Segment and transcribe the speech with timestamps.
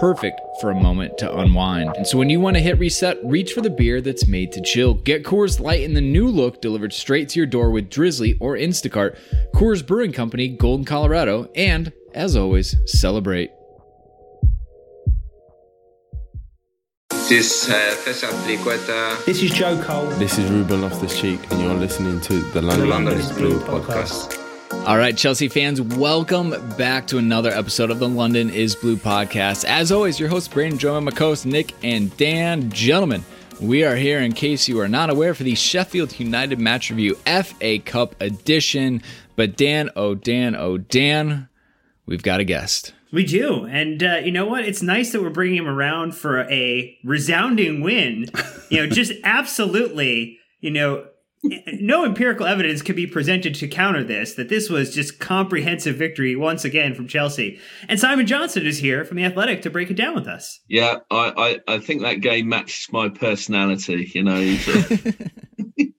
[0.00, 1.94] perfect for a moment to unwind.
[1.96, 4.60] And so when you want to hit reset, reach for the beer that's made to
[4.62, 4.94] chill.
[4.94, 8.56] Get Coors Light in the new look delivered straight to your door with Drizly or
[8.56, 9.18] Instacart.
[9.54, 13.50] Coors Brewing Company, Golden, Colorado, and as always, celebrate.
[17.28, 17.96] This uh,
[19.24, 20.06] This is Joe Cole.
[20.18, 23.36] This is Ruben Loftus Cheek, and you're listening to the the London, London is is
[23.36, 24.28] Blue Blue podcast.
[24.28, 24.43] podcast.
[24.82, 29.64] All right, Chelsea fans, welcome back to another episode of the London is Blue podcast.
[29.64, 32.70] As always, your hosts, Brandon, my co-hosts, Nick and Dan.
[32.70, 33.24] Gentlemen,
[33.60, 37.14] we are here in case you are not aware for the Sheffield United match review
[37.24, 39.00] FA Cup edition.
[39.36, 41.48] But Dan, oh Dan, oh Dan,
[42.04, 42.92] we've got a guest.
[43.10, 43.64] We do.
[43.64, 44.64] And uh, you know what?
[44.64, 48.26] It's nice that we're bringing him around for a resounding win.
[48.68, 51.06] You know, just absolutely, you know,
[51.80, 56.34] no empirical evidence could be presented to counter this, that this was just comprehensive victory
[56.36, 57.60] once again from Chelsea.
[57.88, 60.60] And Simon Johnson is here from The Athletic to break it down with us.
[60.68, 64.10] Yeah, I, I, I think that game matches my personality.
[64.14, 64.96] You know, so-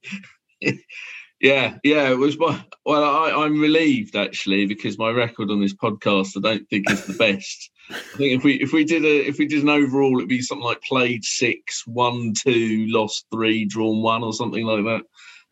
[1.42, 2.10] yeah, yeah.
[2.10, 3.04] It was my well.
[3.04, 7.14] I, I'm relieved actually because my record on this podcast I don't think is the
[7.14, 7.72] best.
[7.90, 10.42] I think if we if we did a if we did an overall, it'd be
[10.42, 15.02] something like played six, won two, lost three, drawn one, or something like that.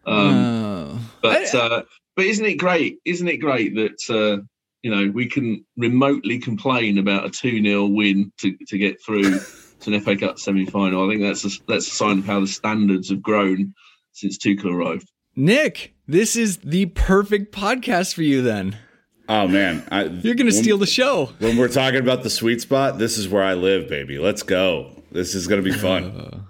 [0.06, 1.00] Um, Oh.
[1.22, 1.84] but uh,
[2.16, 2.98] but isn't it great?
[3.06, 4.44] Isn't it great that uh,
[4.82, 9.40] you know we can remotely complain about a two 0 win to, to get through
[9.40, 11.06] to an FA Cup semi final?
[11.06, 13.74] I think that's a, that's a sign of how the standards have grown
[14.12, 15.10] since Tuchel arrived.
[15.36, 18.78] Nick, this is the perfect podcast for you then.
[19.30, 21.30] Oh man, I, You're going to when- steal the show.
[21.40, 24.20] When we're talking about the sweet spot, this is where I live, baby.
[24.20, 25.02] Let's go.
[25.14, 26.46] This is gonna be fun.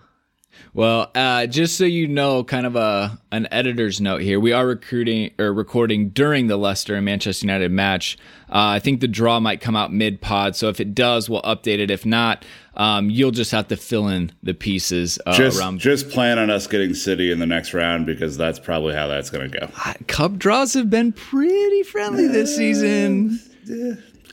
[0.75, 4.39] Well, uh, just so you know, kind of a an editor's note here.
[4.39, 8.17] We are recruiting or recording during the Leicester and Manchester United match.
[8.49, 11.43] Uh, I think the draw might come out mid pod, so if it does, we'll
[11.43, 11.91] update it.
[11.91, 12.43] If not,
[12.75, 15.77] um, you'll just have to fill in the pieces uh, just around.
[15.79, 19.29] just plan on us getting City in the next round because that's probably how that's
[19.29, 19.67] gonna go.
[20.07, 23.39] Cup draws have been pretty friendly this season.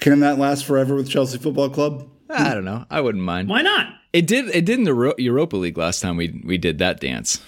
[0.00, 2.08] Can that last forever with Chelsea Football Club?
[2.30, 2.86] I don't know.
[2.88, 3.50] I wouldn't mind.
[3.50, 3.99] Why not?
[4.12, 4.46] It did.
[4.54, 7.40] It did in the Europa League last time we we did that dance.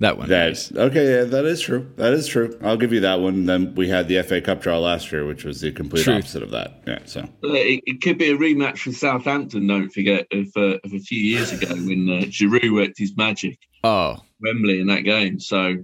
[0.00, 0.28] That one.
[0.28, 1.18] That's okay.
[1.18, 1.88] Yeah, that is true.
[1.96, 2.58] That is true.
[2.62, 3.46] I'll give you that one.
[3.46, 6.14] Then we had the FA Cup draw last year, which was the complete True.
[6.16, 6.82] opposite of that.
[6.84, 6.98] Yeah.
[7.04, 9.68] So It, it could be a rematch with Southampton.
[9.68, 13.56] Don't forget of, uh, of a few years ago when uh, Giroud worked his magic
[13.84, 15.38] Oh, Wembley in that game.
[15.38, 15.76] So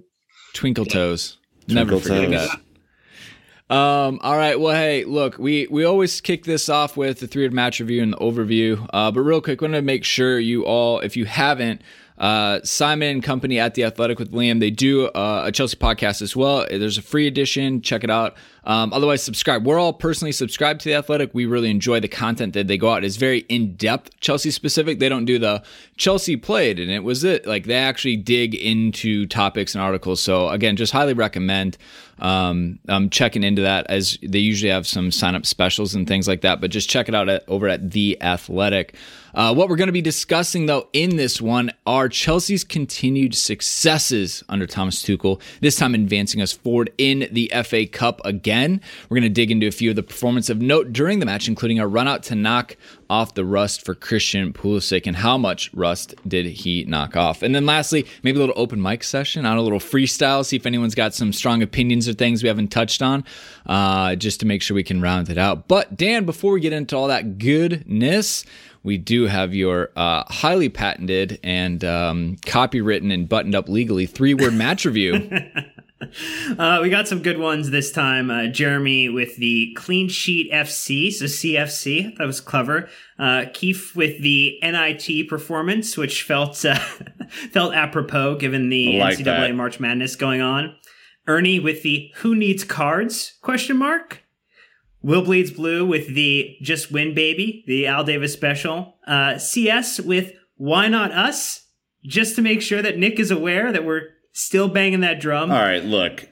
[0.55, 1.39] twinkle toes.
[1.69, 2.49] Never Twinkle forget toes.
[2.51, 2.61] that.
[3.71, 4.59] Um, all right.
[4.59, 8.03] Well, hey, look, we we always kick this off with the three of match review
[8.03, 8.85] and the overview.
[8.93, 11.81] Uh, but real quick, want to make sure you all, if you haven't,
[12.21, 16.21] uh, Simon and Company at the Athletic with Liam, they do uh, a Chelsea podcast
[16.21, 16.67] as well.
[16.69, 17.81] There's a free edition.
[17.81, 18.37] Check it out.
[18.65, 19.67] Um, otherwise, subscribe.
[19.67, 21.31] We're all personally subscribed to the Athletic.
[21.33, 23.05] We really enjoy the content that they go out.
[23.05, 24.99] It's very in depth, Chelsea specific.
[24.99, 25.63] They don't do the
[25.97, 27.47] Chelsea played and it was it.
[27.47, 30.21] Like they actually dig into topics and articles.
[30.21, 31.79] So again, just highly recommend
[32.19, 36.29] um, um, checking into that as they usually have some sign up specials and things
[36.29, 36.61] like that.
[36.61, 38.95] But just check it out at, over at The Athletic.
[39.35, 44.43] Uh, what we're going to be discussing, though, in this one are Chelsea's continued successes
[44.49, 48.81] under Thomas Tuchel, this time advancing us forward in the FA Cup again.
[49.09, 51.49] We're going to dig into a few of the performance of note during the match,
[51.49, 52.77] including a run out to knock
[53.09, 57.43] off the rust for Christian Pulisic and how much rust did he knock off.
[57.43, 60.65] And then lastly, maybe a little open mic session on a little freestyle, see if
[60.65, 63.25] anyone's got some strong opinions or things we haven't touched on,
[63.67, 65.67] uh, just to make sure we can round it out.
[65.67, 68.45] But Dan, before we get into all that goodness,
[68.83, 74.35] we do have your uh, highly patented and um, copywritten and buttoned up legally three
[74.35, 75.31] word match review.
[76.59, 78.31] Uh, we got some good ones this time.
[78.31, 82.17] Uh, Jeremy with the clean sheet FC, so CFC.
[82.17, 82.89] That was clever.
[83.19, 86.75] Uh, Keith with the NIT performance, which felt uh,
[87.53, 89.55] felt apropos given the like NCAA that.
[89.55, 90.75] March Madness going on.
[91.27, 94.25] Ernie with the Who Needs Cards question mark.
[95.03, 98.97] Will Bleeds Blue with the Just Win Baby, the Al Davis special.
[99.07, 101.67] Uh, CS with Why Not Us,
[102.05, 105.51] just to make sure that Nick is aware that we're still banging that drum.
[105.51, 106.29] All right, look.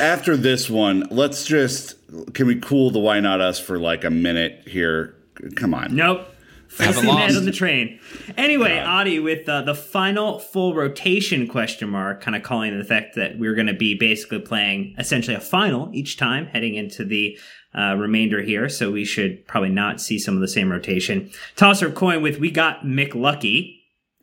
[0.00, 1.96] After this one, let's just
[2.34, 5.16] can we cool the why not us for like a minute here?
[5.56, 5.94] Come on.
[5.94, 6.28] Nope.
[6.72, 8.00] Full Haven't steam on the train.
[8.38, 13.14] Anyway, Adi with uh, the final full rotation question mark, kind of calling the fact
[13.14, 17.38] that we're going to be basically playing essentially a final each time heading into the
[17.76, 18.70] uh, remainder here.
[18.70, 21.30] So we should probably not see some of the same rotation.
[21.56, 23.78] Tosser of coin with we got McLucky.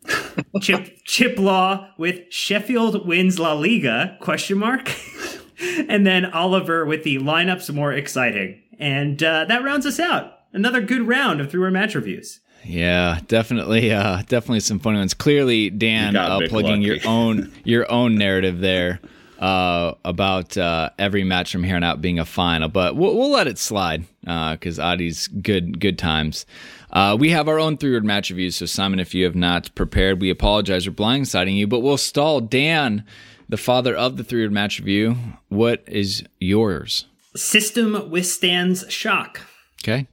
[0.62, 4.92] Chip Chip Law with Sheffield wins La Liga question mark,
[5.88, 10.39] and then Oliver with the lineups more exciting, and uh, that rounds us out.
[10.52, 12.40] Another good round of three-word match reviews.
[12.64, 15.14] Yeah, definitely, uh, definitely some funny ones.
[15.14, 19.00] Clearly, Dan You uh, Mick plugging your own your own narrative there
[19.40, 23.32] uh, about uh, every match from here on out being a final, but we'll, we'll
[23.32, 26.46] let it slide because Adi's good good times.
[26.92, 29.74] Uh, we have our own three word match reviews, so Simon, if you have not
[29.76, 33.06] prepared, we apologize for blindsiding you, but we'll stall Dan,
[33.48, 35.16] the father of the three word match review.
[35.50, 37.06] What is yours?
[37.36, 39.42] System withstands shock.
[39.84, 40.08] Okay,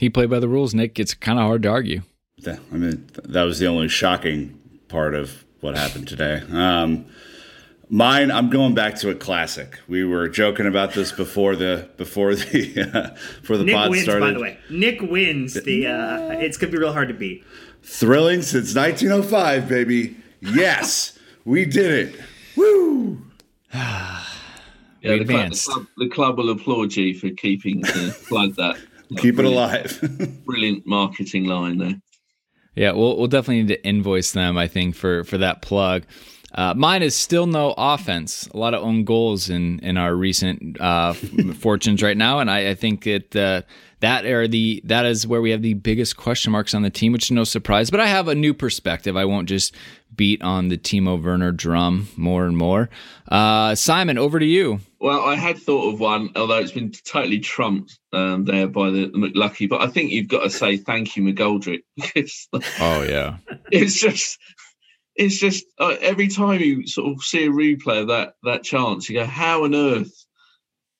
[0.00, 0.72] he played by the rules.
[0.72, 2.00] Nick, it's kind of hard to argue.
[2.42, 4.58] Th- I mean, that was the only shocking
[4.88, 6.42] part of what happened today.
[6.50, 7.04] Um,
[7.90, 9.78] mine, I'm going back to a classic.
[9.88, 13.10] We were joking about this before the before the uh,
[13.42, 14.20] before the Nick pod wins, started.
[14.20, 14.58] by the way.
[14.70, 15.52] Nick wins.
[15.52, 17.44] The uh, it's gonna be real hard to beat.
[17.82, 20.16] Thrilling since 1905, baby.
[20.40, 22.20] Yes, we did it.
[22.56, 23.20] Woo!
[25.02, 28.76] Yeah, the club, the, club, the club will applaud you for keeping the plug that.
[29.10, 30.42] That Keep it alive.
[30.44, 32.00] Brilliant marketing line there.
[32.74, 34.56] Yeah, we'll we'll definitely need to invoice them.
[34.56, 36.04] I think for for that plug.
[36.52, 38.48] Uh, mine is still no offense.
[38.48, 41.12] A lot of own goals in in our recent uh,
[41.58, 43.62] fortunes right now, and I, I think that uh,
[44.00, 47.12] that are the that is where we have the biggest question marks on the team,
[47.12, 47.90] which is no surprise.
[47.90, 49.16] But I have a new perspective.
[49.16, 49.74] I won't just
[50.14, 52.90] beat on the Timo Werner drum more and more.
[53.28, 54.80] Uh, Simon, over to you.
[55.00, 59.06] Well, I had thought of one, although it's been totally trumped um, there by the,
[59.06, 59.68] the McLucky.
[59.68, 61.82] But I think you've got to say thank you, McGoldrick,
[62.80, 63.36] Oh yeah,
[63.70, 64.38] it's just,
[65.14, 69.08] it's just uh, every time you sort of see a replay of that that chance,
[69.08, 70.26] you go, "How on earth?"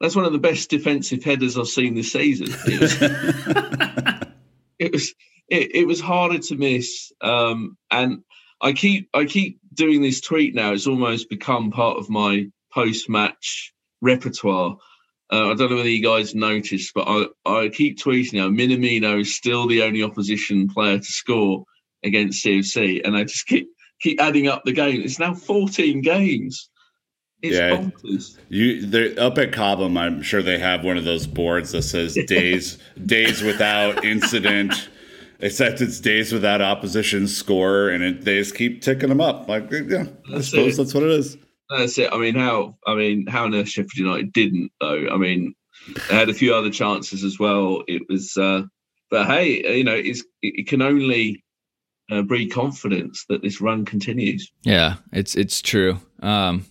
[0.00, 2.48] That's one of the best defensive headers I've seen this season.
[2.66, 2.96] It was,
[4.78, 5.14] it was,
[5.48, 8.22] it, it was harder to miss, um, and
[8.60, 10.72] I keep I keep doing this tweet now.
[10.72, 14.76] It's almost become part of my post match repertoire.
[15.32, 18.48] Uh, I don't know whether you guys noticed, but I, I keep tweeting now.
[18.48, 21.64] Minamino is still the only opposition player to score
[22.02, 23.68] against CFC, and I just keep
[24.00, 25.02] keep adding up the game.
[25.02, 26.69] It's now 14 games.
[27.42, 27.70] It's Yeah.
[27.76, 28.36] bonkers.
[28.48, 29.96] You they're up at Cobham.
[29.96, 34.88] I'm sure they have one of those boards that says days days without incident.
[35.42, 39.48] Except it's days without opposition score, and it, they just keep ticking them up.
[39.48, 40.76] Like, yeah, I That's suppose it.
[40.76, 41.38] that's what it is.
[41.70, 42.12] That's it.
[42.12, 45.08] I mean, how I mean, how on earth Sheffield United didn't though?
[45.08, 45.54] I mean,
[46.10, 47.82] they had a few other chances as well.
[47.88, 48.64] It was, uh,
[49.10, 51.42] but hey, you know, it's, it can only
[52.10, 54.52] uh, breed confidence that this run continues.
[54.64, 55.98] yeah, it's it's true.
[56.20, 56.66] Um,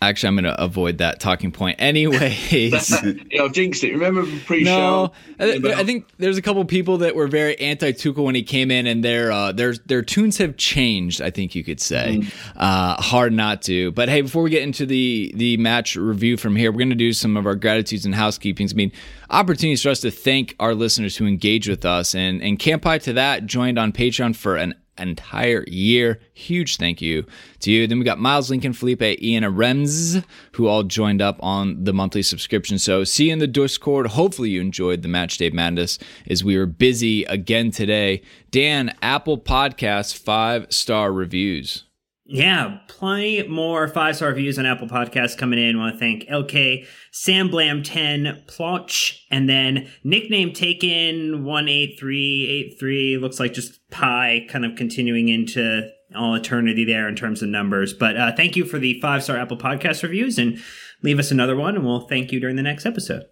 [0.00, 2.90] actually, I'm going to avoid that talking point, anyways.
[3.30, 3.92] yeah, I've jinxed it.
[3.92, 5.12] Remember the pre-show?
[5.38, 8.70] No, I, think there's a couple people that were very anti Tuchel when he came
[8.70, 11.20] in, and their uh, their their tunes have changed.
[11.20, 12.22] I think you could say.
[12.56, 13.92] Uh, hard not to.
[13.92, 16.94] But hey, before we get into the the match review from here, we're going to
[16.96, 18.72] do some of our gratitudes and housekeepings.
[18.72, 18.92] I mean,
[19.30, 23.12] opportunities for us to thank our listeners who engage with us, and and Campai to
[23.14, 26.20] that joined on Patreon for an entire year.
[26.34, 27.24] Huge thank you
[27.60, 27.86] to you.
[27.86, 32.22] Then we got Miles Lincoln, Felipe, Ian, Rems, who all joined up on the monthly
[32.22, 32.78] subscription.
[32.78, 34.08] So see you in the Discord.
[34.08, 38.22] Hopefully you enjoyed the Match Day Madness as we were busy again today.
[38.50, 41.84] Dan, Apple Podcasts, five star reviews.
[42.30, 45.76] Yeah, plenty more five star reviews on Apple Podcasts coming in.
[45.76, 53.16] I want to thank LK, Sam Blam 10, Plotch, and then nickname taken 18383.
[53.16, 57.94] Looks like just pi kind of continuing into all eternity there in terms of numbers.
[57.94, 60.58] But uh, thank you for the five star Apple Podcast reviews and
[61.02, 63.22] leave us another one, and we'll thank you during the next episode.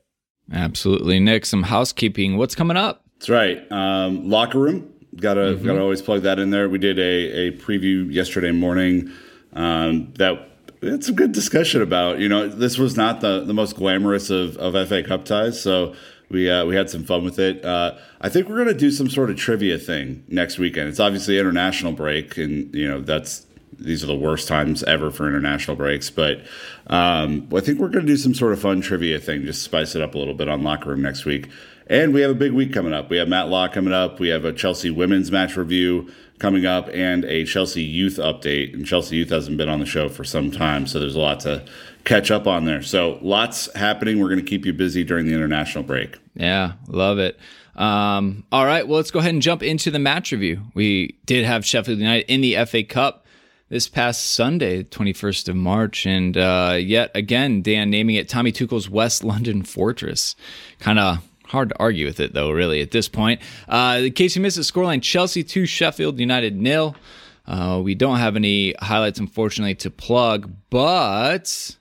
[0.51, 1.21] Absolutely.
[1.21, 2.39] Nick, some housekeeping.
[2.39, 3.05] What's coming up?
[3.19, 3.71] That's right.
[3.71, 4.91] Um, locker room.
[5.17, 6.69] Gotta gotta always plug that in there.
[6.69, 9.11] We did a, a preview yesterday morning.
[9.53, 10.49] Um, that
[10.83, 12.19] it's a good discussion about.
[12.19, 15.95] You know, this was not the the most glamorous of of FA Cup ties, so
[16.29, 17.65] we uh, we had some fun with it.
[17.65, 20.89] Uh, I think we're gonna do some sort of trivia thing next weekend.
[20.89, 23.47] It's obviously international break, and you know that's
[23.79, 26.11] these are the worst times ever for international breaks.
[26.11, 26.41] But
[26.89, 30.03] um, I think we're gonna do some sort of fun trivia thing, just spice it
[30.03, 31.49] up a little bit on locker room next week.
[31.89, 33.11] And we have a big week coming up.
[33.11, 34.19] We have Matt Law coming up.
[34.19, 38.75] We have a Chelsea women's match review coming up and a Chelsea youth update.
[38.75, 41.41] And Chelsea youth hasn't been on the show for some time, so there's a lot
[41.41, 41.65] to
[42.05, 42.83] catch up on there.
[42.83, 44.21] So lots happening.
[44.21, 46.19] We're going to keep you busy during the international break.
[46.35, 47.39] Yeah, love it.
[47.77, 50.63] Um, all right, well, let's go ahead and jump into the match review.
[50.75, 53.27] We did have Sheffield United in the FA Cup
[53.69, 58.89] this past Sunday, 21st of March, and uh, yet again, Dan naming it Tommy Tuchel's
[58.89, 60.37] West London Fortress.
[60.79, 63.41] Kind of Hard to argue with it, though, really, at this point.
[63.69, 66.97] Uh, in case you missed the scoreline, Chelsea 2, Sheffield United nil.
[67.47, 71.77] Uh, we don't have any highlights, unfortunately, to plug, but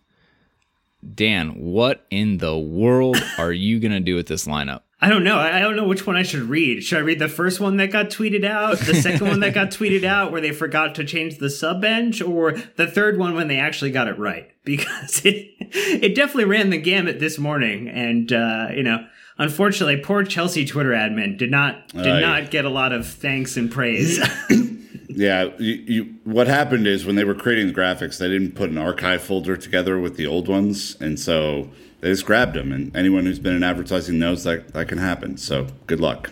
[1.13, 4.81] Dan, what in the world are you going to do with this lineup?
[5.01, 5.37] I don't know.
[5.37, 6.83] I don't know which one I should read.
[6.83, 9.67] Should I read the first one that got tweeted out, the second one that got
[9.71, 13.47] tweeted out where they forgot to change the sub bench, or the third one when
[13.47, 14.51] they actually got it right?
[14.65, 19.05] Because it it definitely ran the gamut this morning, and uh, you know
[19.37, 23.57] unfortunately, poor Chelsea Twitter admin did not did uh, not get a lot of thanks
[23.57, 24.19] and praise.
[25.09, 28.69] yeah, you, you, what happened is when they were creating the graphics, they didn't put
[28.69, 31.69] an archive folder together with the old ones, and so
[32.01, 32.71] they just grabbed them.
[32.71, 35.37] And anyone who's been in advertising knows that that can happen.
[35.37, 36.31] So good luck.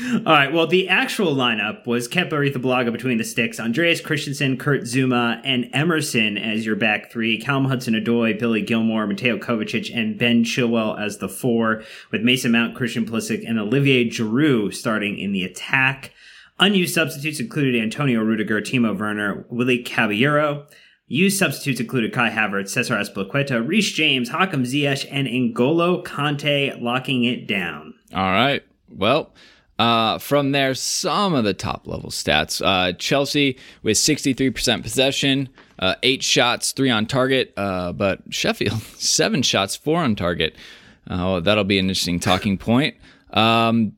[0.00, 0.52] All right.
[0.52, 5.68] Well, the actual lineup was Kepa Arrizabalaga between the sticks, Andreas Christensen, Kurt Zouma, and
[5.72, 11.18] Emerson as your back three, Callum Hudson-Odoi, Billy Gilmour, Mateo Kovacic, and Ben Chilwell as
[11.18, 16.12] the four, with Mason Mount, Christian Pulisic, and Olivier Giroud starting in the attack.
[16.58, 20.66] Unused substitutes included Antonio Rudiger, Timo Werner, Willy Caballero.
[21.08, 27.24] Used substitutes included Kai Havertz, Cesar Azpilicueta, Reece James, Hakim Ziyech, and N'Golo Kante locking
[27.24, 27.94] it down.
[28.14, 28.64] All right.
[28.88, 29.34] Well,
[29.82, 32.64] uh, from there, some of the top level stats.
[32.64, 35.48] Uh, Chelsea with 63% possession,
[35.80, 40.54] uh, eight shots, three on target, uh, but Sheffield, seven shots, four on target.
[41.08, 42.96] Uh, that'll be an interesting talking point.
[43.32, 43.94] Um,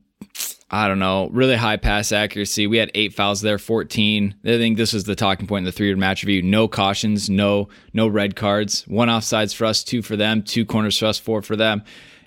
[0.71, 2.65] I don't know, really high pass accuracy.
[2.65, 4.33] We had eight fouls there, 14.
[4.43, 6.41] I think this was the talking point in the three-year match review.
[6.41, 8.87] No cautions, no no red cards.
[8.87, 11.83] One offsides for us, two for them, two corners for us, four for them.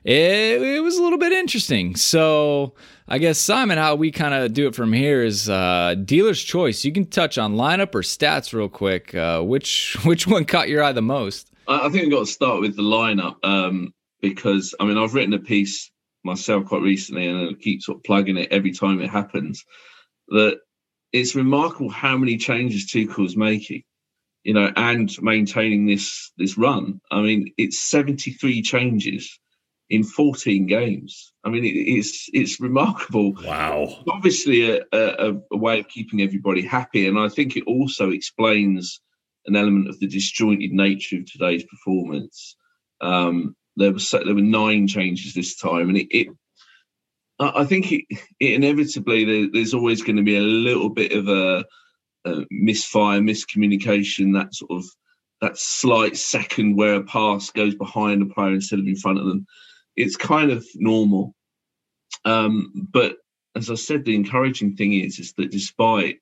[0.09, 1.95] It, it was a little bit interesting.
[1.95, 2.73] So
[3.09, 6.83] I guess Simon, how we kind of do it from here is uh, dealer's choice.
[6.83, 9.15] You can touch on lineup or stats real quick.
[9.15, 11.51] Uh, which which one caught your eye the most?
[11.67, 15.35] I think we've got to start with the lineup um, because I mean I've written
[15.35, 15.91] a piece
[16.25, 19.63] myself quite recently, and I keep sort of plugging it every time it happens.
[20.29, 20.59] That
[21.13, 23.83] it's remarkable how many changes Tuchel's making,
[24.43, 26.99] you know, and maintaining this this run.
[27.11, 29.39] I mean, it's seventy three changes
[29.91, 31.33] in 14 games.
[31.45, 33.33] I mean, it, it's it's remarkable.
[33.43, 34.03] Wow.
[34.09, 39.01] Obviously, a, a, a, way of keeping everybody happy, and I think it also explains
[39.47, 42.57] an element of the disjointed nature of today's performance.
[43.01, 46.09] Um, there was there were nine changes this time, and it.
[46.11, 46.29] it
[47.41, 48.05] I think it,
[48.41, 51.65] it inevitably there, there's always going to be a little bit of a,
[52.25, 54.85] a misfire, miscommunication, that sort of
[55.41, 59.27] that slight second where a pass goes behind a player instead of in front of
[59.27, 59.47] them
[59.99, 61.35] it's kind of normal.
[62.25, 63.17] Um, but
[63.57, 66.19] as I said, the encouraging thing is is that despite,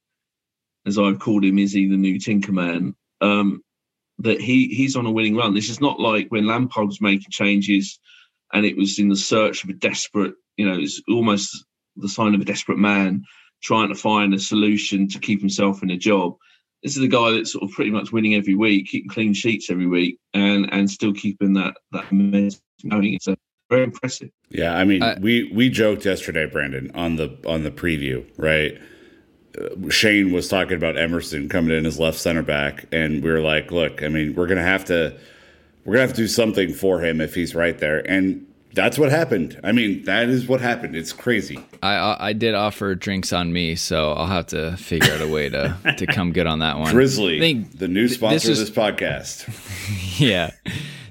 [0.86, 3.62] as I've called him, Izzy the new Tinkerman, um,
[4.18, 5.54] that he he's on a winning run.
[5.54, 7.98] This is not like when Lampard was making changes,
[8.52, 11.64] and it was in the search of a desperate, you know, it's almost
[11.96, 13.24] the sign of a desperate man
[13.62, 16.36] trying to find a solution to keep himself in a job.
[16.82, 19.70] This is a guy that's sort of pretty much winning every week, keeping clean sheets
[19.70, 23.18] every week, and and still keeping that that momentum going.
[23.68, 24.30] Very impressive.
[24.50, 28.80] Yeah, I mean, uh, we we joked yesterday, Brandon, on the on the preview, right?
[29.58, 33.40] Uh, Shane was talking about Emerson coming in as left center back, and we were
[33.40, 35.18] like, "Look, I mean, we're gonna have to,
[35.84, 38.46] we're gonna have to do something for him if he's right there." And
[38.76, 39.58] that's what happened.
[39.64, 40.94] I mean, that is what happened.
[40.94, 41.58] It's crazy.
[41.82, 45.48] I I did offer drinks on me, so I'll have to figure out a way
[45.48, 46.94] to to come good on that one.
[46.94, 50.20] Drizly, think, the new sponsor this is, of this podcast.
[50.20, 50.50] yeah.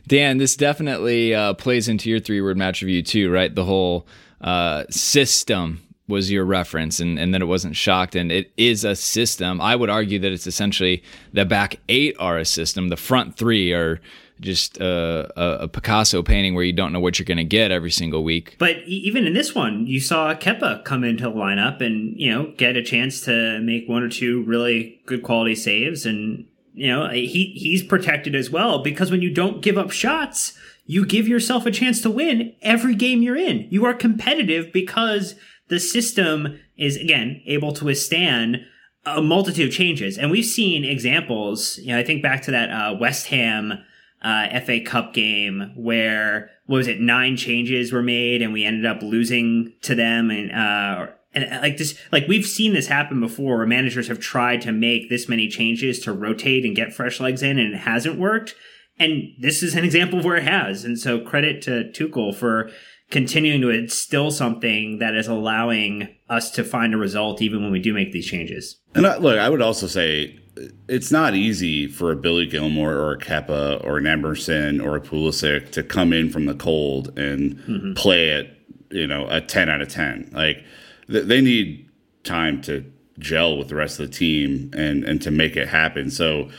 [0.08, 3.54] Dan, this definitely uh, plays into your three word match review too, right?
[3.54, 4.06] The whole
[4.42, 8.96] uh, system was your reference and, and then it wasn't shocked and it is a
[8.96, 9.60] system.
[9.60, 12.90] I would argue that it's essentially the back eight are a system.
[12.90, 14.00] The front three are
[14.40, 17.90] just uh, a, picasso painting where you don't know what you're going to get every
[17.90, 18.56] single week.
[18.60, 22.54] But even in this one you saw kepa come into the lineup and you know
[22.58, 26.46] get a chance to make one or two really good quality saves and
[26.76, 31.06] you know, he he's protected as well because when you don't give up shots, you
[31.06, 33.68] give yourself a chance to win every game you're in.
[33.72, 35.36] You are competitive because
[35.70, 38.58] the system is again able to withstand
[39.06, 41.78] a multitude of changes, and we've seen examples.
[41.78, 43.84] You know, I think back to that uh, West Ham
[44.26, 48.86] uh, FA Cup game where what was it nine changes were made and we ended
[48.86, 53.20] up losing to them and uh, and uh, like this like we've seen this happen
[53.20, 57.20] before where managers have tried to make this many changes to rotate and get fresh
[57.20, 58.56] legs in and it hasn't worked
[58.98, 62.72] and this is an example of where it has and so credit to Tuchel for
[63.12, 67.80] continuing to instill something that is allowing us to find a result even when we
[67.80, 70.40] do make these changes and I, look I would also say
[70.88, 75.02] it's not easy for a Billy Gilmour or a Kepa or an Emerson or a
[75.02, 77.94] Pulisic to come in from the cold and mm-hmm.
[77.94, 78.58] play it,
[78.90, 80.30] you know, a 10 out of 10.
[80.32, 80.64] Like,
[81.08, 81.90] they need
[82.24, 86.10] time to gel with the rest of the team and and to make it happen.
[86.10, 86.50] So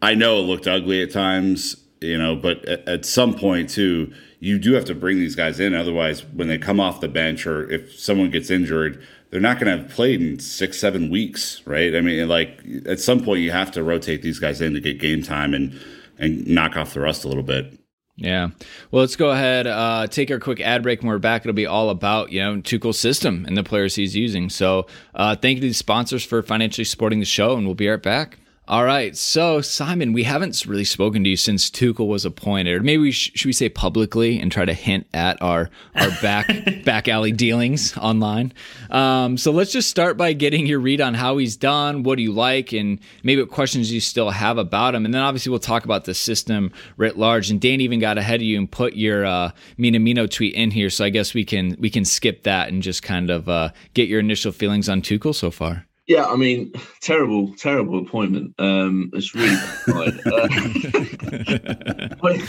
[0.00, 4.12] I know it looked ugly at times, you know, but at, at, some point too,
[4.40, 5.74] you do have to bring these guys in.
[5.74, 9.74] Otherwise, when they come off the bench or if someone gets injured, they're not going
[9.74, 11.94] to have played in six, seven weeks, right?
[11.94, 14.98] I mean, like at some point, you have to rotate these guys in to get
[14.98, 15.80] game time and
[16.18, 17.78] and knock off the rust a little bit.
[18.22, 18.50] Yeah.
[18.92, 21.00] Well, let's go ahead, uh, take our quick ad break.
[21.00, 24.14] When we're back, it'll be all about, you know, Tuchel's system and the players he's
[24.14, 24.48] using.
[24.48, 24.86] So
[25.16, 28.00] uh, thank you to the sponsors for financially supporting the show, and we'll be right
[28.00, 28.38] back.
[28.72, 29.14] All right.
[29.14, 32.72] So, Simon, we haven't really spoken to you since Tuchel was appointed.
[32.72, 36.08] Or maybe we sh- should we say publicly and try to hint at our our
[36.22, 36.48] back
[36.86, 38.54] back alley dealings online.
[38.88, 42.02] Um, so let's just start by getting your read on how he's done.
[42.02, 45.04] What do you like, and maybe what questions you still have about him.
[45.04, 47.50] And then obviously we'll talk about the system writ large.
[47.50, 50.88] And Dan even got ahead of you and put your uh, Minamino tweet in here.
[50.88, 54.08] So I guess we can we can skip that and just kind of uh, get
[54.08, 55.86] your initial feelings on Tuchel so far.
[56.06, 58.54] Yeah, I mean, terrible, terrible appointment.
[58.58, 59.56] Um, it's really
[59.86, 60.20] bad.
[62.22, 62.38] uh,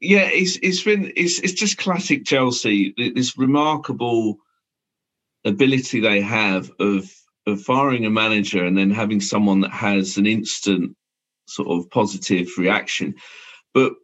[0.00, 2.94] yeah, it's it's been it's it's just classic Chelsea.
[3.14, 4.36] This remarkable
[5.44, 7.10] ability they have of
[7.46, 10.96] of firing a manager and then having someone that has an instant
[11.48, 13.14] sort of positive reaction.
[13.74, 13.94] But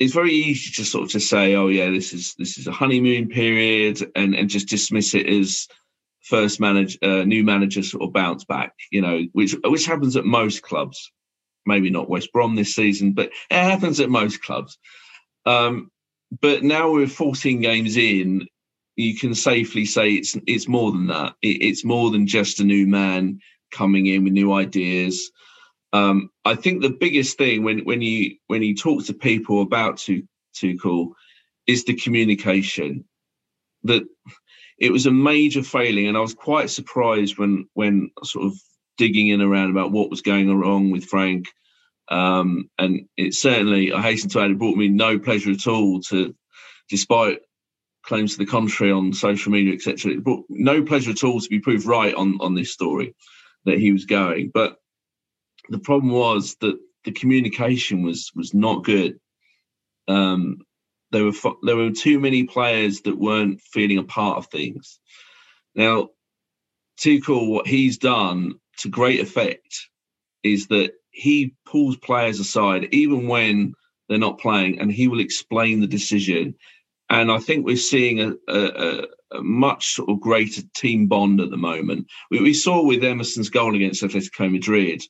[0.00, 2.72] it's very easy to sort of to say, oh yeah, this is this is a
[2.72, 5.68] honeymoon period, and and just dismiss it as
[6.24, 10.24] first manager, uh, new manager sort of bounce back, you know, which which happens at
[10.24, 11.12] most clubs.
[11.66, 14.78] Maybe not West Brom this season, but it happens at most clubs.
[15.46, 15.90] Um,
[16.40, 18.46] but now we're 14 games in,
[18.96, 21.34] you can safely say it's it's more than that.
[21.42, 23.40] It, it's more than just a new man
[23.72, 25.30] coming in with new ideas.
[25.92, 30.04] Um, I think the biggest thing when when you when you talk to people about
[30.54, 31.12] Tuchel
[31.66, 33.04] is the communication.
[33.84, 34.04] That
[34.78, 38.54] it was a major failing, and I was quite surprised when when sort of
[38.96, 41.46] digging in around about what was going wrong with Frank.
[42.08, 46.00] Um, and it certainly, I hasten to add, it brought me no pleasure at all
[46.02, 46.34] to,
[46.88, 47.40] despite
[48.04, 50.12] claims to the contrary on social media, etc.
[50.12, 53.14] It brought no pleasure at all to be proved right on on this story
[53.64, 54.50] that he was going.
[54.52, 54.76] But
[55.70, 59.18] the problem was that the communication was was not good.
[60.08, 60.58] Um,
[61.14, 64.98] there were there were too many players that weren't feeling a part of things.
[65.74, 66.08] Now,
[67.00, 69.88] Tuchel, what he's done to great effect
[70.42, 73.74] is that he pulls players aside even when
[74.08, 76.54] they're not playing, and he will explain the decision.
[77.08, 81.50] And I think we're seeing a, a, a much sort of greater team bond at
[81.50, 82.08] the moment.
[82.30, 85.02] We, we, saw with Emerson's goal against Atletico Madrid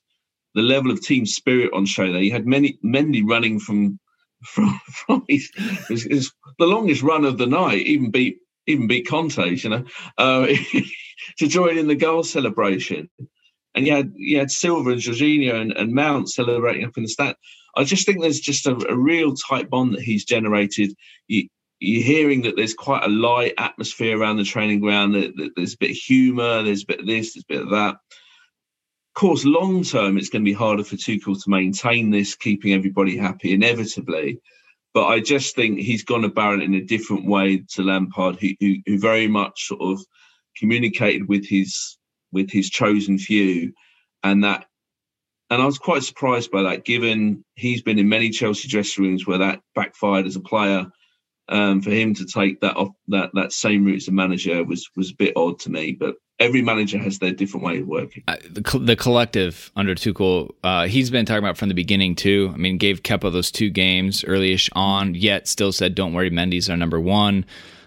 [0.53, 2.21] the level of team spirit on show there.
[2.21, 3.99] You had many Mendy running from
[4.45, 5.51] from, from his,
[5.87, 9.85] his, his, the longest run of the night, even beat even beat Kante's, you know,
[10.17, 10.47] uh,
[11.37, 13.09] to join in the goal celebration.
[13.75, 17.09] And you had you had Silva and Jorginho and, and Mount celebrating up in the
[17.09, 17.35] stand.
[17.75, 20.93] I just think there's just a, a real tight bond that he's generated.
[21.27, 21.47] You,
[21.79, 25.13] you're hearing that there's quite a light atmosphere around the training ground.
[25.13, 27.61] That, that there's a bit of humour, there's a bit of this, there's a bit
[27.63, 27.97] of that
[29.15, 33.17] course, long term, it's going to be harder for Tuchel to maintain this, keeping everybody
[33.17, 34.39] happy inevitably.
[34.93, 38.49] But I just think he's gone about it in a different way to Lampard, who,
[38.59, 40.05] who, who very much sort of
[40.57, 41.97] communicated with his
[42.31, 43.73] with his chosen few,
[44.23, 44.65] and that.
[45.49, 49.27] And I was quite surprised by that, given he's been in many Chelsea dressing rooms
[49.27, 50.87] where that backfired as a player.
[51.47, 54.89] Um, for him to take that off that that same route as a manager was
[54.95, 55.91] was a bit odd to me.
[55.91, 58.23] But every manager has their different way of working.
[58.27, 62.51] Uh, the, the, collective under Tuchel, uh, he's been talking about from the beginning too.
[62.53, 66.69] I mean, gave Kepa those two games earlyish on, yet still said, "Don't worry, Mendy's
[66.69, 67.45] our number one."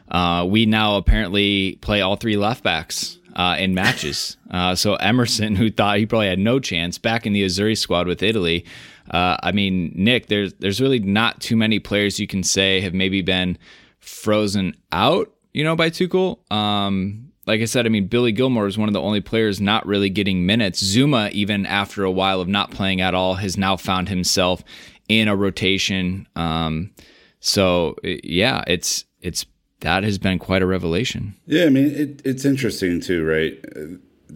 [0.08, 3.18] Uh, we now apparently play all three left backs.
[3.38, 4.36] uh, in matches.
[4.50, 8.06] Uh, so Emerson, who thought he probably had no chance, back in the Azzurri squad
[8.06, 8.64] with Italy.
[9.10, 12.94] Uh, I mean, Nick, there's there's really not too many players you can say have
[12.94, 13.58] maybe been
[14.00, 16.38] frozen out, you know, by Tuchel.
[16.52, 19.86] Um, like I said, I mean, Billy Gilmour is one of the only players not
[19.86, 20.82] really getting minutes.
[20.82, 24.62] Zouma, even after a while of not playing at all, has now found himself
[25.08, 26.28] in a rotation.
[26.36, 26.90] Um,
[27.40, 29.46] so yeah, it's it's
[29.80, 31.36] that has been quite a revelation.
[31.46, 33.60] Yeah, I mean, it, it's interesting too, right?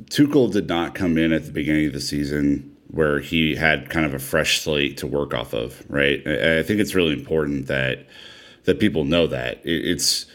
[0.06, 4.06] Tuchel did not come in at the beginning of the season where he had kind
[4.06, 6.20] of a fresh slate to work off of, right?
[6.26, 8.06] I think it's really important that
[8.64, 10.26] that people know that it's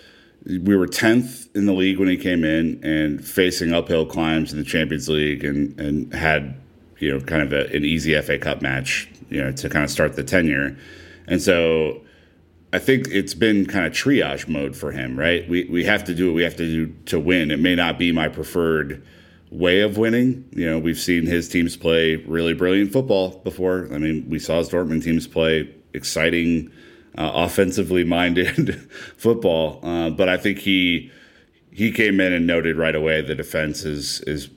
[0.45, 4.59] we were 10th in the league when he came in and facing uphill climbs in
[4.59, 6.59] the Champions League and and had
[6.99, 9.91] you know kind of a, an easy FA Cup match you know to kind of
[9.91, 10.75] start the tenure,
[11.27, 12.01] and so
[12.73, 15.47] I think it's been kind of triage mode for him, right?
[15.47, 17.51] We we have to do what we have to do to win.
[17.51, 19.05] It may not be my preferred
[19.49, 20.45] way of winning.
[20.51, 23.89] You know, we've seen his teams play really brilliant football before.
[23.93, 26.71] I mean, we saw his Dortmund teams play exciting
[27.17, 29.79] uh, offensively minded football.
[29.83, 31.11] Uh, but I think he
[31.71, 34.49] he came in and noted right away the defense is is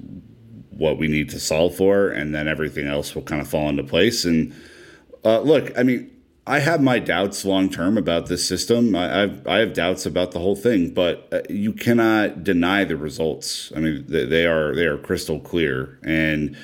[0.71, 3.85] what we need to solve for, and then everything else will kind of fall into
[3.85, 4.25] place.
[4.25, 4.55] And
[5.25, 6.11] uh, look, I mean,
[6.51, 8.97] I have my doubts long term about this system.
[8.97, 12.97] I, I've I have doubts about the whole thing, but uh, you cannot deny the
[12.97, 13.73] results.
[13.77, 16.57] I mean, they, they are they are crystal clear, and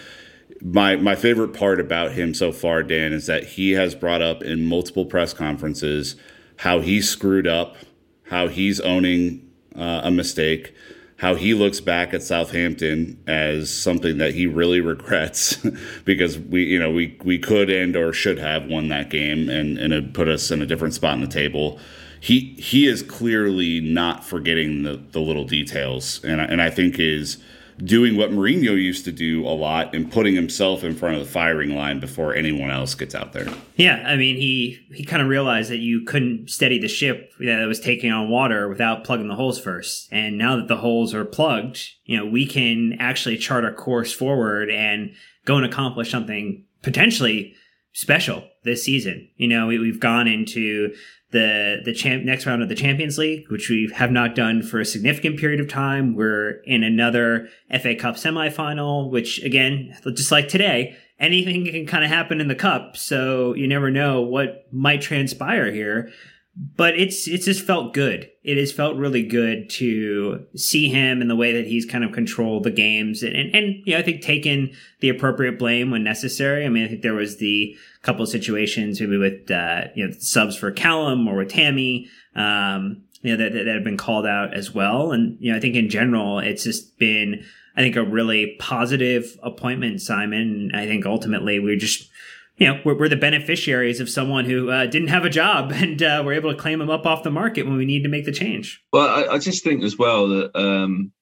[0.61, 4.43] my my favorite part about him so far, Dan, is that he has brought up
[4.43, 6.17] in multiple press conferences
[6.57, 7.77] how he screwed up,
[8.25, 10.75] how he's owning uh, a mistake,
[11.19, 15.57] how he looks back at Southampton as something that he really regrets
[16.05, 19.79] because we you know we we could and or should have won that game and
[19.79, 21.79] and it put us in a different spot in the table.
[22.21, 27.39] He he is clearly not forgetting the the little details and and I think is
[27.79, 31.31] doing what Mourinho used to do a lot and putting himself in front of the
[31.31, 33.49] firing line before anyone else gets out there.
[33.77, 37.67] Yeah, I mean, he he kind of realized that you couldn't steady the ship that
[37.67, 40.09] was taking on water without plugging the holes first.
[40.11, 44.13] And now that the holes are plugged, you know, we can actually chart a course
[44.13, 45.13] forward and
[45.45, 47.55] go and accomplish something potentially
[47.97, 49.27] special this season.
[49.37, 50.95] You know, we, have gone into
[51.31, 54.79] the the champ next round of the Champions League, which we have not done for
[54.79, 56.15] a significant period of time.
[56.15, 62.11] We're in another FA Cup semifinal, which again, just like today, anything can kind of
[62.11, 66.13] happen in the cup, so you never know what might transpire here
[66.57, 68.31] but it's it's just felt good.
[68.43, 72.13] It has felt really good to see him and the way that he's kind of
[72.13, 76.03] controlled the games and and, and you know I think taken the appropriate blame when
[76.03, 76.65] necessary.
[76.65, 80.15] I mean I think there was the couple of situations maybe with uh, you know
[80.19, 82.09] subs for Callum or with Tammy.
[82.35, 85.61] Um, you know that, that have been called out as well, and you know I
[85.61, 87.45] think in general it's just been
[87.77, 90.71] I think a really positive appointment, Simon.
[90.75, 92.09] I think ultimately we're just
[92.57, 96.03] you know, we're, we're the beneficiaries of someone who uh, didn't have a job and
[96.03, 98.25] uh, we're able to claim them up off the market when we need to make
[98.25, 98.83] the change.
[98.93, 101.13] Well, I, I just think as well that um,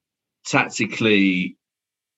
[0.46, 1.56] tactically,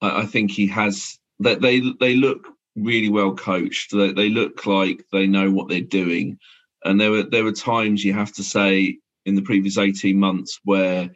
[0.01, 3.93] I, I, think he has that they they look really well coached.
[3.93, 6.39] They, they look like they know what they're doing,
[6.85, 10.61] and there were there were times you have to say in the previous eighteen months
[10.65, 11.11] where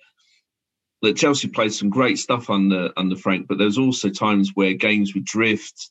[1.02, 5.14] that Chelsea played some great stuff under under Frank, but there's also times where games
[5.14, 5.90] would drift.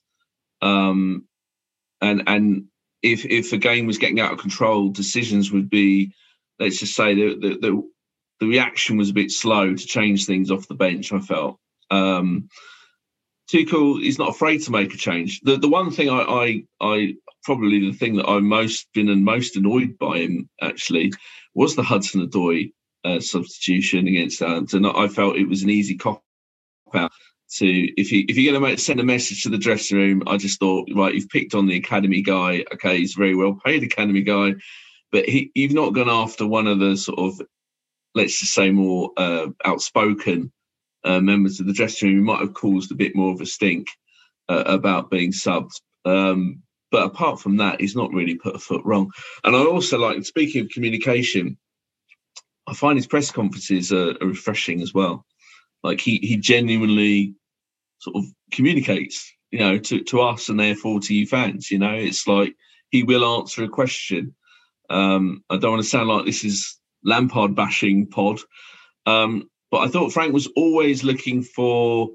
[0.62, 1.26] Um,
[2.02, 2.66] and and
[3.02, 6.14] if if the game was getting out of control, decisions would be,
[6.60, 7.90] let's just say, the the, the,
[8.40, 11.12] the reaction was a bit slow to change things off the bench.
[11.14, 11.60] I felt.
[11.92, 12.50] Um,
[13.52, 15.42] Tuchel is not afraid to make a change.
[15.42, 19.26] The the one thing I, I, I probably the thing that I've most been and
[19.26, 21.14] most annoyed by him actually
[21.56, 22.72] was the Hudson Odoi
[23.04, 24.86] uh, substitution against Southampton.
[24.86, 26.22] I felt it was an easy cop
[26.94, 27.12] out
[27.58, 27.66] to
[28.00, 30.60] if you if you're going to send a message to the dressing room, I just
[30.60, 32.64] thought right, you've picked on the academy guy.
[32.74, 34.56] Okay, he's very well paid academy guy,
[35.12, 37.42] but he, you've not gone after one of the sort of
[38.16, 40.52] let's just say more uh, outspoken
[41.04, 43.46] uh, members of the dressing room who might have caused a bit more of a
[43.46, 43.88] stink
[44.50, 45.80] uh, about being subbed.
[46.06, 49.12] Um, but apart from that, he's not really put a foot wrong.
[49.44, 51.58] And I also like speaking of communication.
[52.68, 55.26] I find his press conferences are, are refreshing as well.
[55.84, 57.36] Like he he genuinely
[58.00, 61.70] sort of communicates, you know, to, to us and therefore to you fans.
[61.70, 62.56] You know, it's like
[62.90, 64.36] he will answer a question.
[64.90, 68.40] Um, I don't want to sound like this is Lampard bashing pod,
[69.06, 72.10] um, but I thought Frank was always looking for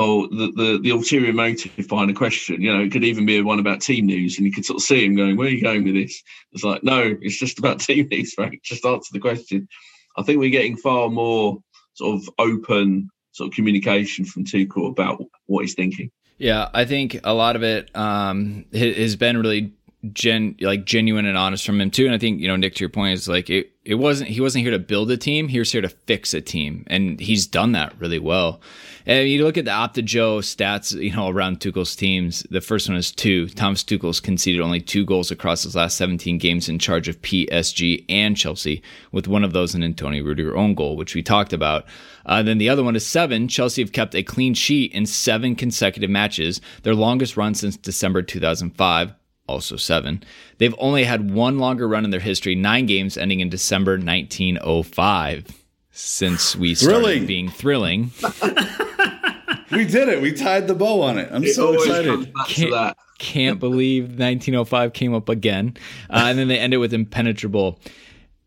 [0.00, 2.60] oh the, the the ulterior motive behind a question.
[2.60, 4.82] You know, it could even be one about team news, and you could sort of
[4.82, 6.20] see him going, "Where are you going with this?"
[6.52, 8.60] It's like, no, it's just about team news, Frank.
[8.64, 9.68] Just answer the question.
[10.16, 11.58] I think we're getting far more
[11.94, 16.10] sort of open sort of communication from Tuchel about what he's thinking.
[16.36, 19.72] Yeah, I think a lot of it um, has been really
[20.12, 22.06] gen like genuine and honest from him too.
[22.06, 23.72] And I think you know Nick, to your point, is like it.
[23.84, 25.48] It wasn't he wasn't here to build a team.
[25.48, 28.60] He was here to fix a team, and he's done that really well.
[29.06, 32.46] And you look at the Opta-Joe stats, you know, around Tuchel's teams.
[32.50, 33.48] The first one is two.
[33.48, 38.04] Thomas Tuchel's conceded only two goals across his last 17 games in charge of PSG
[38.10, 41.86] and Chelsea, with one of those an Antonio Rudiger own goal, which we talked about.
[42.26, 43.48] Uh, then the other one is seven.
[43.48, 48.20] Chelsea have kept a clean sheet in seven consecutive matches, their longest run since December
[48.20, 49.14] 2005
[49.48, 50.22] also seven.
[50.58, 55.46] They've only had one longer run in their history, nine games ending in December 1905.
[55.90, 57.26] Since we started Thrilling.
[57.26, 58.10] being thrilling,
[59.70, 60.22] We did it.
[60.22, 61.28] We tied the bow on it.
[61.30, 62.32] I'm It so excited.
[62.46, 62.96] Can't- that.
[63.18, 65.76] can't believe 1905 came up again.
[66.08, 67.78] Uh, and then they ended with impenetrable.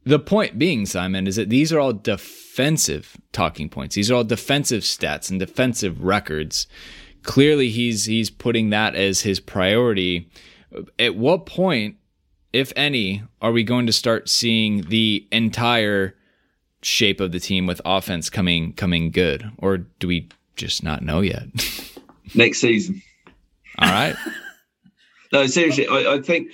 [0.04, 3.94] The point being, Simon, is that these are all defensive talking points.
[3.96, 6.66] These are all defensive stats and defensive records.
[7.22, 10.28] Clearly, he's he's putting that as his priority.
[10.98, 11.98] At what point,
[12.54, 16.16] if any, are we going to start seeing the entire
[16.82, 21.22] shape of the team with offense coming coming good, or do we just not know
[21.22, 21.48] yet?
[22.36, 23.02] next season.
[23.78, 24.16] all right.
[25.34, 26.52] No, seriously, I, I think,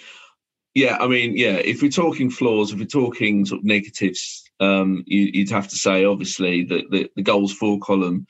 [0.75, 5.03] yeah, I mean, yeah, if we're talking flaws, if we're talking sort of negatives, um,
[5.07, 8.27] you, you'd have to say, obviously, that the, the goals for column,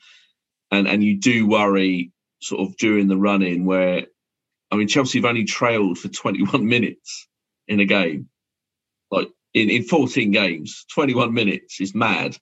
[0.70, 4.06] and and you do worry sort of during the run in where,
[4.70, 7.28] I mean, Chelsea have only trailed for 21 minutes
[7.68, 8.28] in a game,
[9.10, 12.36] like in, in 14 games, 21 minutes is mad.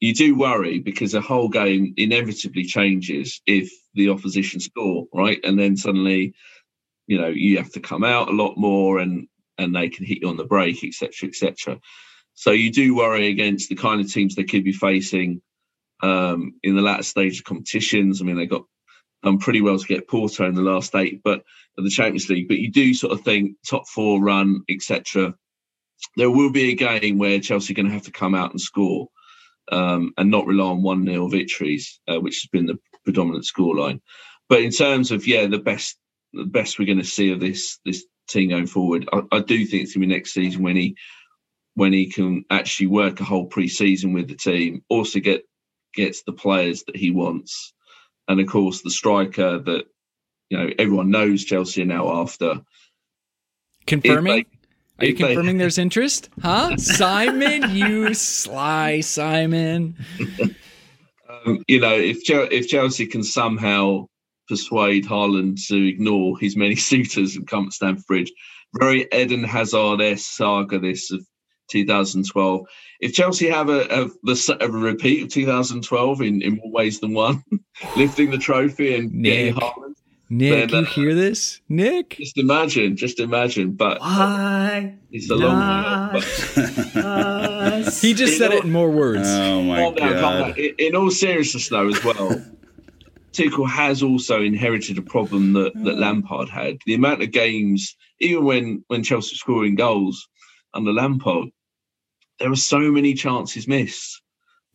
[0.00, 5.38] You do worry because the whole game inevitably changes if the opposition score, right?
[5.44, 6.34] And then suddenly
[7.10, 9.26] you know you have to come out a lot more and
[9.58, 11.78] and they can hit you on the break etc etc
[12.34, 15.42] so you do worry against the kind of teams they could be facing
[16.02, 18.64] um in the latter stage of competitions i mean they got
[19.22, 21.42] done pretty well to get porto in the last eight but
[21.78, 25.34] of the champions league but you do sort of think top four run etc
[26.16, 28.60] there will be a game where chelsea are going to have to come out and
[28.60, 29.08] score
[29.72, 34.00] um, and not rely on one nil victories uh, which has been the predominant scoreline
[34.48, 35.96] but in terms of yeah the best
[36.32, 39.08] the best we're going to see of this this team going forward.
[39.12, 40.96] I, I do think it's going to be next season when he
[41.74, 45.44] when he can actually work a whole pre-season with the team, also get
[45.94, 47.72] gets the players that he wants,
[48.28, 49.84] and of course the striker that
[50.48, 52.60] you know everyone knows Chelsea are now after.
[53.86, 54.46] Confirming?
[54.98, 56.28] Are you if they- confirming there's interest?
[56.42, 56.76] Huh?
[56.76, 59.96] Simon, you sly Simon.
[61.28, 64.06] Um, you know, if if Chelsea can somehow
[64.48, 68.32] persuade Haaland to ignore his many suitors and come to Stamford Bridge,
[68.78, 71.24] very Eden Hazard-esque saga this of
[71.70, 72.66] 2012.
[73.00, 77.00] If Chelsea have a, a, the, s- a repeat of 2012 in, in more ways
[77.00, 77.42] than one,
[77.96, 79.54] lifting the trophy and getting Nick.
[79.54, 79.94] Haaland,
[80.32, 81.60] Nick, Then, you uh, hear this?
[81.68, 82.10] Nick?
[82.10, 83.72] just imagine, just imagine.
[83.72, 86.54] But Why it's a long way off.
[86.94, 88.00] But us?
[88.00, 89.26] He just You said know- it in more words.
[89.28, 90.38] Oh my Calm down, god.
[90.40, 90.58] down.
[90.58, 92.44] In, in all seriousness, though, as well,
[93.32, 96.78] Tuchel has also inherited a problem that, that Lampard had.
[96.86, 100.28] The amount of games, even when when Chelsea were scoring goals
[100.74, 101.48] under Lampard,
[102.40, 104.20] there were so many chances missed.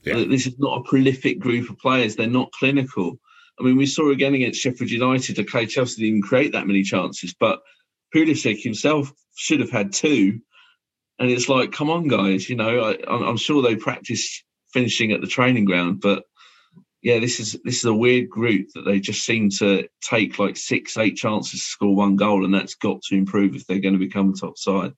[0.04, 0.24] Yeah.
[0.30, 2.16] This is not a prolific group of players.
[2.16, 3.20] They're not clinical.
[3.60, 5.40] I mean, we saw again against Sheffield United.
[5.40, 7.60] Okay, Chelsea didn't create that many chances, but
[8.14, 10.40] Pulisic himself should have had two.
[11.18, 12.50] And it's like, come on, guys.
[12.50, 16.24] You know, I, I'm I'm sure they practice finishing at the training ground, but
[17.02, 20.58] yeah, this is this is a weird group that they just seem to take like
[20.58, 23.94] six, eight chances to score one goal, and that's got to improve if they're going
[23.94, 24.94] to become top side,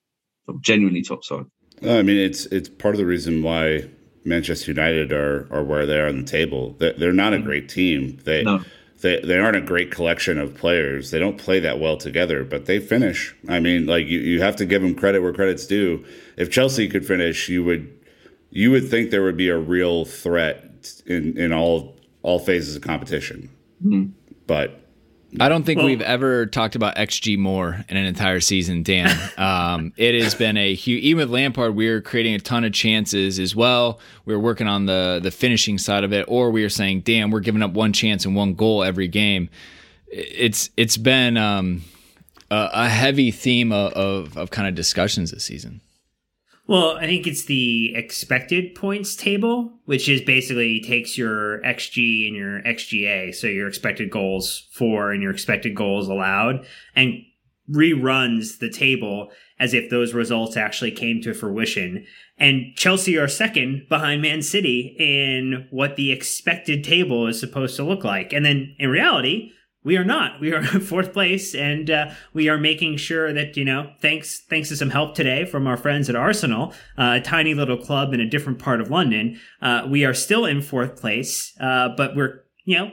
[0.61, 1.45] genuinely top side.
[1.83, 3.89] I mean, it's it's part of the reason why
[4.23, 6.75] Manchester United are are where they are on the table.
[6.79, 7.45] They're, they're not a mm.
[7.45, 8.19] great team.
[8.23, 8.63] They No.
[9.01, 11.11] they they aren't a great collection of players.
[11.11, 13.35] They don't play that well together, but they finish.
[13.47, 16.03] I mean, like you, you have to give them credit where credit's due.
[16.35, 17.93] If Chelsea could finish, you would
[18.49, 22.81] you would think there would be a real threat in in all all phases of
[22.81, 23.49] competition.
[23.85, 24.11] Mm.
[24.47, 24.86] But
[25.39, 29.15] I don't think Well- we've ever talked about XG more in an entire season, Dan.
[29.37, 31.03] Um, it has been a huge.
[31.03, 33.99] Even with Lampard, we are creating a ton of chances as well.
[34.25, 37.29] We are working on the the finishing side of it, or we are saying, "Damn,
[37.29, 39.49] we're giving up one chance and one goal every game."
[40.09, 41.83] It's it's been um,
[42.49, 45.81] a, a heavy theme of, of of kind of discussions this season.
[46.67, 52.35] Well, I think it's the expected points table, which is basically takes your XG and
[52.35, 57.23] your XGA, so your expected goals for and your expected goals allowed, and
[57.71, 62.05] reruns the table as if those results actually came to fruition.
[62.37, 67.83] And Chelsea are second behind Man City in what the expected table is supposed to
[67.83, 68.33] look like.
[68.33, 69.51] And then in reality,
[69.83, 70.41] we are not.
[70.41, 74.69] We are fourth place, and uh, we are making sure that you know, thanks thanks
[74.69, 78.19] to some help today from our friends at Arsenal, uh, a tiny little club in
[78.19, 79.39] a different part of London.
[79.61, 82.91] Uh, we are still in fourth place, uh, but we're you know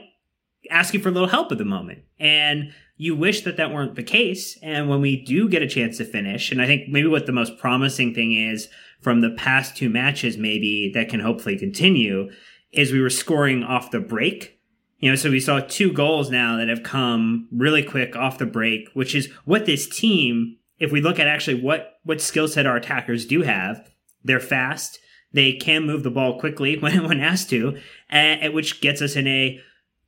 [0.71, 4.03] asking for a little help at the moment, and you wish that that weren't the
[4.03, 4.57] case.
[4.63, 7.31] And when we do get a chance to finish, and I think maybe what the
[7.31, 8.69] most promising thing is
[9.01, 12.29] from the past two matches, maybe that can hopefully continue,
[12.71, 14.54] is we were scoring off the break.
[14.99, 18.45] You know, so we saw two goals now that have come really quick off the
[18.45, 22.65] break, which is what this team, if we look at actually what what skill set
[22.65, 23.89] our attackers do have,
[24.23, 24.99] they're fast,
[25.33, 27.77] they can move the ball quickly when when asked to,
[28.09, 29.59] and, which gets us in a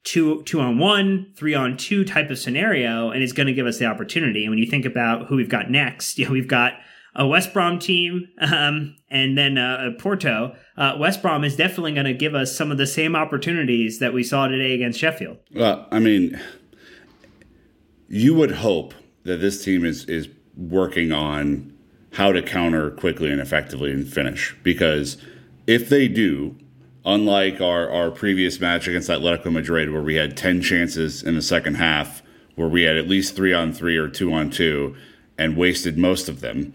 [0.03, 3.67] two two on one, three on two type of scenario, and is going to give
[3.67, 4.43] us the opportunity.
[4.45, 6.73] And when you think about who we've got next, you know, we've got
[7.17, 10.55] a West Brom team, um, and then uh, Porto.
[10.77, 14.13] Uh, West Brom is definitely going to give us some of the same opportunities that
[14.13, 15.37] we saw today against Sheffield.
[15.53, 16.39] Well, I mean,
[18.07, 21.73] you would hope that this team is is working on
[22.13, 25.17] how to counter quickly and effectively and finish because
[25.67, 26.55] if they do
[27.07, 31.41] unlike our, our previous match against Atletico Madrid, where we had 10 chances in the
[31.41, 32.21] second half,
[32.55, 34.95] where we had at least three on three or two on two
[35.37, 36.73] and wasted most of them.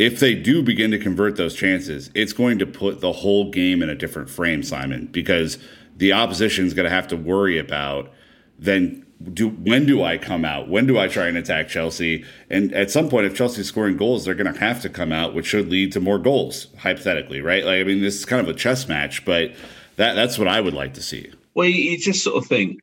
[0.00, 3.82] If they do begin to convert those chances, it's going to put the whole game
[3.82, 5.58] in a different frame, Simon, because
[5.94, 8.10] the opposition is going to have to worry about
[8.58, 10.70] then do when do I come out?
[10.70, 12.24] When do I try and attack Chelsea?
[12.48, 15.34] And at some point, if Chelsea's scoring goals, they're going to have to come out,
[15.34, 17.62] which should lead to more goals, hypothetically, right?
[17.62, 19.52] Like, I mean, this is kind of a chess match, but
[19.96, 21.30] that that's what I would like to see.
[21.54, 22.80] Well, you just sort of think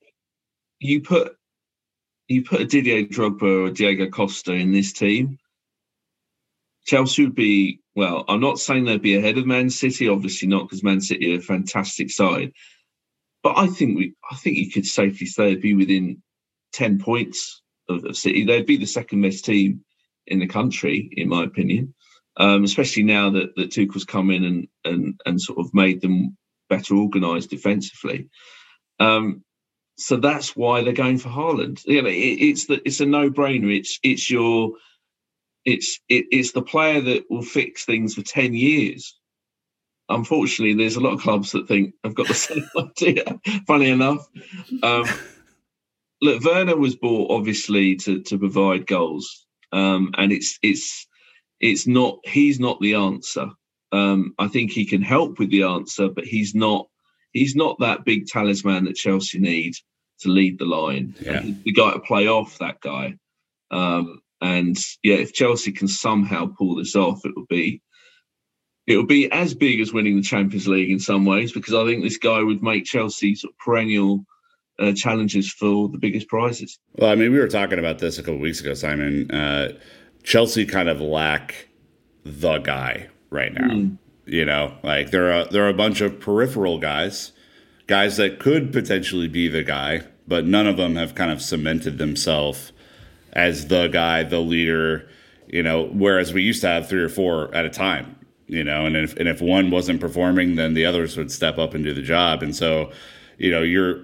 [0.79, 1.35] you put
[2.27, 5.39] you put a Didier Drogba or Diego Costa in this team,
[6.87, 8.23] Chelsea would be well.
[8.27, 11.39] I'm not saying they'd be ahead of Man City, obviously not, because Man City are
[11.39, 12.53] a fantastic side.
[13.43, 16.23] But I think we, I think you could safely say they'd be within
[16.73, 18.45] 10 points of, of City.
[18.45, 19.81] They'd be the second best team
[20.25, 21.93] in the country, in my opinion,
[22.37, 26.37] um, especially now that, that Tuchel's come in and, and, and sort of made them
[26.69, 28.29] better organised defensively.
[28.99, 29.43] Um,
[29.97, 31.81] so that's why they're going for Haaland.
[31.85, 33.75] You know, it, it's the it's a no brainer.
[33.75, 34.73] It's it's your
[35.67, 39.19] it's it, it's the player that will fix things for ten years.
[40.09, 43.39] Unfortunately, there's a lot of clubs that think I've got the same idea.
[43.67, 44.25] Funny enough,
[44.81, 45.05] um,
[46.21, 51.05] look, Werner was bought obviously to to provide goals, um, and it's it's
[51.59, 53.49] it's not he's not the answer.
[53.91, 56.87] Um, I think he can help with the answer, but he's not
[57.33, 59.73] he's not that big talisman that Chelsea need
[60.21, 61.13] to lead the line.
[61.19, 61.41] Yeah.
[61.41, 63.15] The guy to play off that guy.
[63.69, 67.81] Um, and yeah, if Chelsea can somehow pull this off, it would be
[68.85, 71.85] it would be as big as winning the Champions League in some ways because I
[71.85, 74.25] think this guy would make Chelsea sort of perennial
[74.79, 76.79] uh, challenges for the biggest prizes.
[76.95, 79.29] Well, I mean, we were talking about this a couple weeks ago, Simon.
[79.29, 79.73] Uh,
[80.23, 81.67] Chelsea kind of lack
[82.23, 83.67] the guy right now.
[83.67, 83.97] Mm.
[84.25, 87.31] You know, like there are there are a bunch of peripheral guys,
[87.87, 91.97] guys that could potentially be the guy, but none of them have kind of cemented
[91.97, 92.71] themselves
[93.33, 95.09] as the guy, the leader.
[95.47, 98.15] You know, whereas we used to have three or four at a time.
[98.47, 101.73] You know, and if and if one wasn't performing, then the others would step up
[101.73, 102.43] and do the job.
[102.43, 102.91] And so,
[103.37, 104.03] you know, you're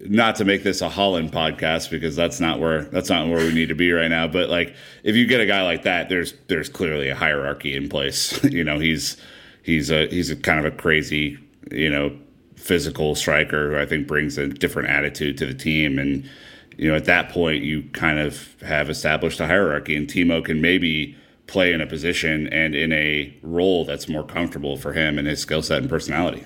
[0.00, 3.54] not to make this a Haaland podcast because that's not where that's not where we
[3.54, 4.26] need to be right now.
[4.26, 4.74] But like,
[5.04, 8.42] if you get a guy like that, there's there's clearly a hierarchy in place.
[8.44, 9.16] you know, he's
[9.62, 11.38] he's a he's a kind of a crazy
[11.70, 12.16] you know
[12.56, 15.98] physical striker who I think brings a different attitude to the team.
[15.98, 16.28] And
[16.76, 20.60] you know, at that point, you kind of have established a hierarchy, and Timo can
[20.60, 25.26] maybe play in a position and in a role that's more comfortable for him and
[25.28, 26.44] his skill set and personality.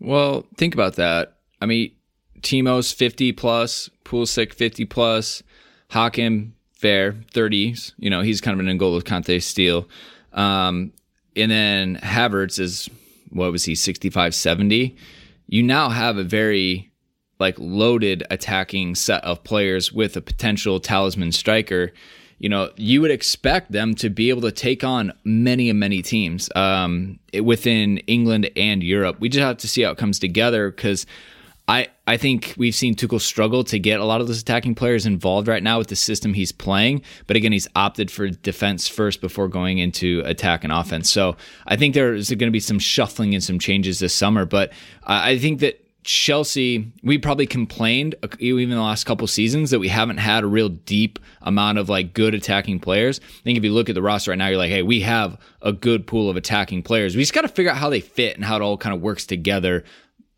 [0.00, 1.36] Well, think about that.
[1.60, 1.92] I mean,
[2.40, 5.42] Timo's 50 plus, Pulisic 50 plus,
[5.90, 7.92] Hakim fair 30s.
[7.98, 9.88] You know, he's kind of an N'Golo Kante steal.
[10.32, 10.92] Um,
[11.36, 12.88] and then Havertz is,
[13.30, 14.96] what was he, 65, 70.
[15.48, 16.89] You now have a very
[17.40, 21.92] like loaded attacking set of players with a potential talisman striker.
[22.38, 26.02] You know, you would expect them to be able to take on many and many
[26.02, 29.16] teams um, within England and Europe.
[29.20, 31.06] We just have to see how it comes together because
[31.68, 35.06] I, I think we've seen Tuchel struggle to get a lot of those attacking players
[35.06, 37.02] involved right now with the system he's playing.
[37.26, 41.10] But again, he's opted for defense first before going into attack and offense.
[41.10, 41.36] So
[41.66, 44.46] I think there's going to be some shuffling and some changes this summer.
[44.46, 44.72] But
[45.04, 49.88] I think that Chelsea, we probably complained uh, even the last couple seasons that we
[49.88, 53.20] haven't had a real deep amount of like good attacking players.
[53.20, 55.38] I think if you look at the roster right now, you're like, hey, we have
[55.60, 57.14] a good pool of attacking players.
[57.14, 59.02] We just got to figure out how they fit and how it all kind of
[59.02, 59.84] works together,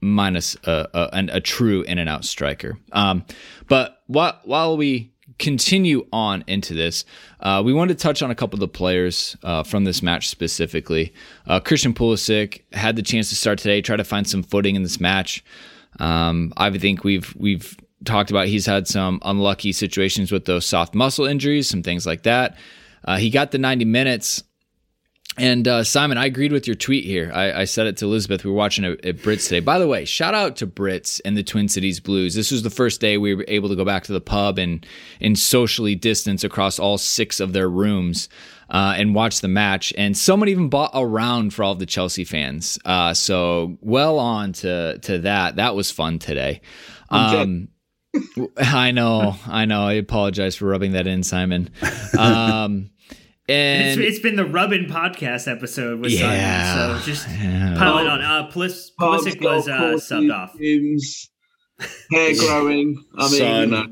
[0.01, 2.77] minus a, a, a true in and out striker.
[2.91, 3.25] Um,
[3.69, 7.05] but while while we continue on into this,
[7.41, 10.29] uh, we wanted to touch on a couple of the players uh, from this match
[10.29, 11.13] specifically.
[11.47, 14.83] Uh, Christian Pulisic had the chance to start today, try to find some footing in
[14.83, 15.45] this match.
[16.01, 20.95] Um, I think we've we've talked about he's had some unlucky situations with those soft
[20.95, 22.57] muscle injuries, some things like that.
[23.05, 24.43] Uh, he got the 90 minutes.
[25.39, 27.31] And uh, Simon, I agreed with your tweet here.
[27.35, 28.45] I, I said it to Elizabeth.
[28.45, 29.61] We were watching it at Brits today.
[29.61, 32.35] By the way, shout out to Brits and the Twin Cities Blues.
[32.35, 34.87] This was the first day we were able to go back to the pub and
[35.21, 38.29] and socially distance across all six of their rooms
[38.69, 39.95] uh, and watch the match.
[39.97, 42.79] And someone even bought a round for all the Chelsea fans.
[42.85, 45.57] Uh, so well on to to that.
[45.57, 46.61] That was fun today.
[47.09, 47.69] Um,
[48.59, 49.83] I know, I know.
[49.87, 51.71] I apologize for rubbing that in, Simon.
[52.19, 52.91] Um,
[53.49, 56.75] and it's, it's been the Rubbin podcast episode with Yeah.
[56.75, 57.75] Simon, so just Yeah.
[57.77, 58.21] pile it on.
[58.23, 60.55] Uh, Pulis, Pubs, Pulisic was uh, subbed off.
[60.59, 61.29] gyms,
[62.11, 63.03] hair growing.
[63.19, 63.61] I mean, Sun.
[63.61, 63.87] you know,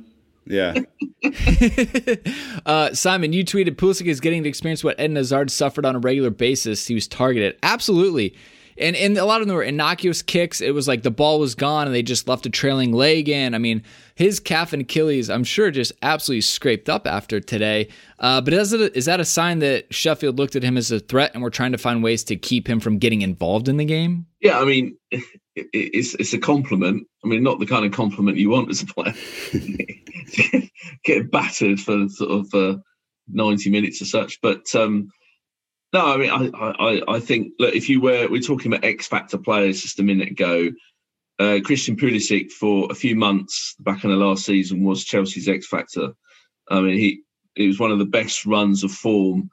[0.47, 0.75] Yeah.
[2.67, 5.99] uh, Simon, you tweeted Pulisic is getting to experience what Eden Hazard suffered on a
[5.99, 6.87] regular basis.
[6.87, 7.57] He was targeted.
[7.63, 8.35] Absolutely.
[8.81, 10.61] And, and a lot of them were innocuous kicks.
[10.61, 13.55] It was like the ball was gone and they just left a trailing leg in.
[13.55, 13.83] I mean,
[14.15, 17.89] his calf and Achilles, I'm sure, just absolutely scraped up after today.
[18.19, 20.99] Uh, but is, it, is that a sign that Sheffield looked at him as a
[20.99, 23.85] threat and we're trying to find ways to keep him from getting involved in the
[23.85, 24.27] game?
[24.41, 24.97] yeah, I mean,
[25.55, 27.07] it's it's a compliment.
[27.25, 29.15] I mean, not the kind of compliment you want as a player.
[31.05, 32.79] Get battered for sort of uh,
[33.29, 35.09] ninety minutes or such, but um,
[35.93, 39.07] no, I mean, I, I I think look, if you were we're talking about X
[39.07, 40.71] factor players just a minute ago.
[41.39, 45.67] Uh, Christian Pulisic for a few months back in the last season was Chelsea's X
[45.67, 46.13] factor.
[46.69, 47.23] I mean, he
[47.57, 49.49] it was one of the best runs of form,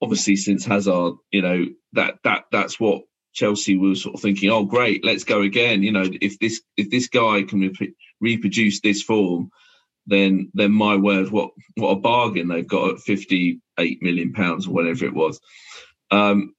[0.00, 1.14] obviously since Hazard.
[1.30, 3.02] You know that that that's what
[3.34, 4.50] Chelsea was sort of thinking.
[4.50, 5.82] Oh, great, let's go again.
[5.82, 9.50] You know, if this if this guy can re- reproduce this form,
[10.08, 14.66] then then my word, what what a bargain they've got at fifty eight million pounds
[14.66, 15.38] or whatever it was.
[16.10, 16.54] Um,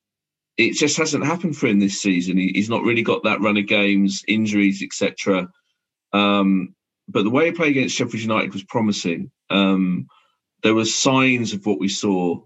[0.57, 2.37] it just hasn't happened for him this season.
[2.37, 5.47] He, he's not really got that run of games, injuries, etc.
[6.13, 6.75] Um,
[7.07, 9.31] but the way he played against Sheffield United was promising.
[9.49, 10.07] Um,
[10.61, 12.39] there were signs of what we saw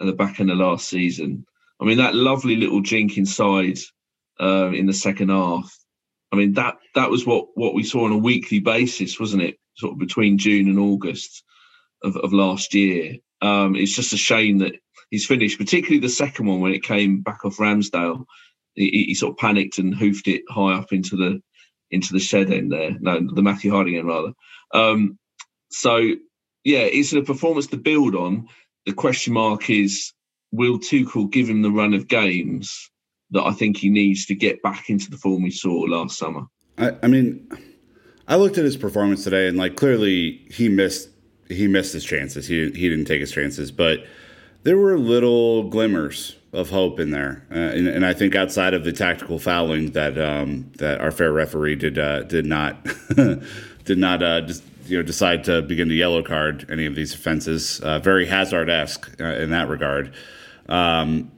[0.00, 1.46] at the back end of last season.
[1.80, 3.78] I mean, that lovely little jink inside
[4.40, 5.72] uh, in the second half.
[6.32, 9.59] I mean, that that was what what we saw on a weekly basis, wasn't it?
[9.76, 11.42] Sort of between June and August
[12.02, 13.16] of, of last year.
[13.42, 14.74] Um, it's just a shame that
[15.10, 18.24] he's finished, particularly the second one when it came back off Ramsdale.
[18.74, 21.42] He, he sort of panicked and hoofed it high up into the
[21.90, 22.96] into the shed end there.
[23.00, 24.32] No, the Matthew Harding end rather.
[24.72, 25.18] Um,
[25.70, 25.96] so
[26.64, 28.48] yeah, it's a performance to build on.
[28.86, 30.12] The question mark is
[30.52, 32.90] will Tuchel give him the run of games
[33.30, 36.42] that I think he needs to get back into the form we saw last summer?
[36.78, 37.48] I, I mean,
[38.30, 41.08] I looked at his performance today, and like clearly he missed
[41.48, 42.46] he missed his chances.
[42.46, 44.06] He he didn't take his chances, but
[44.62, 48.84] there were little glimmers of hope in there, uh, and, and I think outside of
[48.84, 52.84] the tactical fouling that um, that our fair referee did uh, did not
[53.84, 57.12] did not uh, just, you know decide to begin to yellow card any of these
[57.12, 57.80] offenses.
[57.80, 60.14] Uh, very Hazard esque uh, in that regard.
[60.68, 61.32] Um,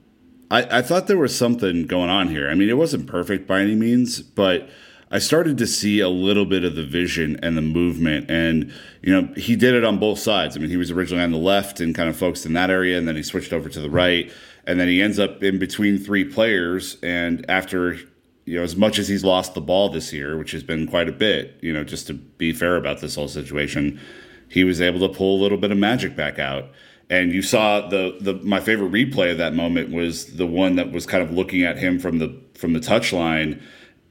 [0.51, 2.51] I, I thought there was something going on here.
[2.51, 4.69] I mean, it wasn't perfect by any means, but
[5.13, 8.31] I started to see a little bit of the vision and the movement.
[8.31, 10.57] And, you know, he did it on both sides.
[10.57, 12.97] I mean, he was originally on the left and kind of focused in that area,
[12.97, 14.31] and then he switched over to the right.
[14.65, 16.97] And then he ends up in between three players.
[17.03, 17.93] And after,
[18.45, 21.07] you know, as much as he's lost the ball this year, which has been quite
[21.07, 23.99] a bit, you know, just to be fair about this whole situation,
[24.49, 26.71] he was able to pull a little bit of magic back out.
[27.11, 30.91] And you saw the the my favorite replay of that moment was the one that
[30.91, 33.61] was kind of looking at him from the from the touchline,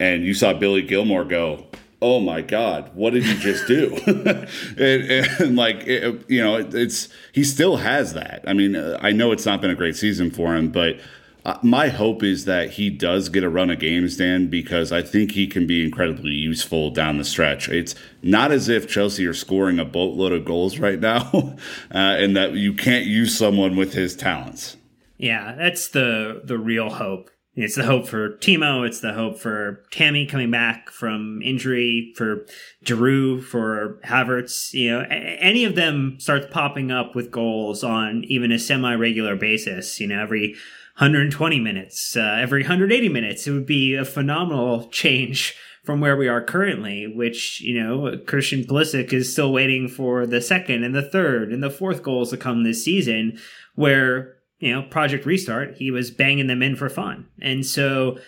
[0.02, 1.64] and you saw Billy Gilmour go,
[2.02, 6.74] "Oh my God, what did he just do?" and, and, like it, you know, it,
[6.74, 8.42] it's he still has that.
[8.46, 10.98] I mean, uh, I know it's not been a great season for him, but
[11.44, 15.02] uh, my hope is that he does get a run of games, Dan, because I
[15.02, 17.68] think he can be incredibly useful down the stretch.
[17.68, 21.30] It's not as if Chelsea are scoring a boatload of goals right now,
[21.94, 24.76] uh, and that you can't use someone with his talents.
[25.16, 27.30] Yeah, that's the the real hope.
[27.54, 28.86] It's the hope for Timo.
[28.86, 32.46] It's the hope for Tammy coming back from injury, for
[32.82, 34.72] Giroud, for Havertz.
[34.72, 39.36] You know, any of them starts popping up with goals on even a semi regular
[39.36, 40.00] basis.
[40.00, 40.54] You know, every
[40.96, 43.46] 120 minutes, uh, every 180 minutes.
[43.46, 48.64] It would be a phenomenal change from where we are currently, which, you know, Christian
[48.64, 52.36] Pulisic is still waiting for the second and the third and the fourth goals to
[52.36, 53.38] come this season,
[53.74, 57.26] where, you know, Project Restart, he was banging them in for fun.
[57.40, 58.18] And so,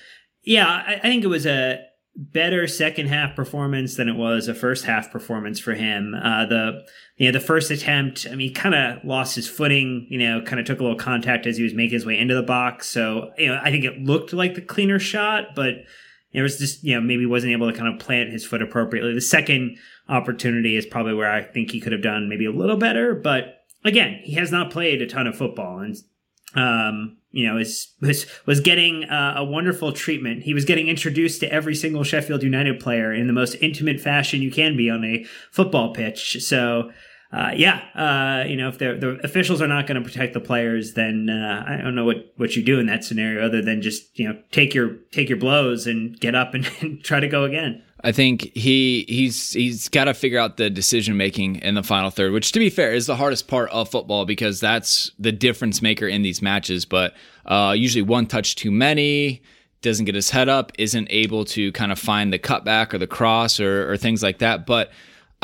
[0.43, 1.79] yeah, I, I think it was a
[2.17, 6.13] better second half performance than it was a first half performance for him.
[6.21, 6.85] Uh, the
[7.19, 10.09] you know the first attempt, I mean, he kind of lost his footing.
[10.11, 12.35] You know, kind of took a little contact as he was making his way into
[12.35, 12.89] the box.
[12.89, 15.85] So you know, I think it looked like the cleaner shot, but
[16.33, 19.15] it was just you know maybe wasn't able to kind of plant his foot appropriately.
[19.15, 19.79] The second
[20.09, 23.61] opportunity is probably where I think he could have done maybe a little better, but
[23.85, 25.95] again, he has not played a ton of football and.
[26.55, 30.45] Um, you know, is was was getting uh, a wonderful treatment.
[30.45, 34.41] He was getting introduced to every single Sheffield United player in the most intimate fashion
[34.41, 36.41] you can be on a football pitch.
[36.45, 36.93] So,
[37.33, 40.41] uh, yeah, uh, you know, if the the officials are not going to protect the
[40.41, 43.83] players, then uh, I don't know what, what you do in that scenario other than
[43.83, 47.27] just you know take your take your blows and get up and, and try to
[47.27, 47.83] go again.
[48.05, 52.11] I think he he's he's got to figure out the decision making in the final
[52.11, 55.81] third, which to be fair is the hardest part of football because that's the difference
[55.81, 56.85] maker in these matches.
[56.85, 57.15] But
[57.47, 59.43] uh, usually one touch too many,
[59.81, 63.07] doesn't get his head up, isn't able to kind of find the cutback or the
[63.07, 64.67] cross or, or things like that.
[64.67, 64.91] But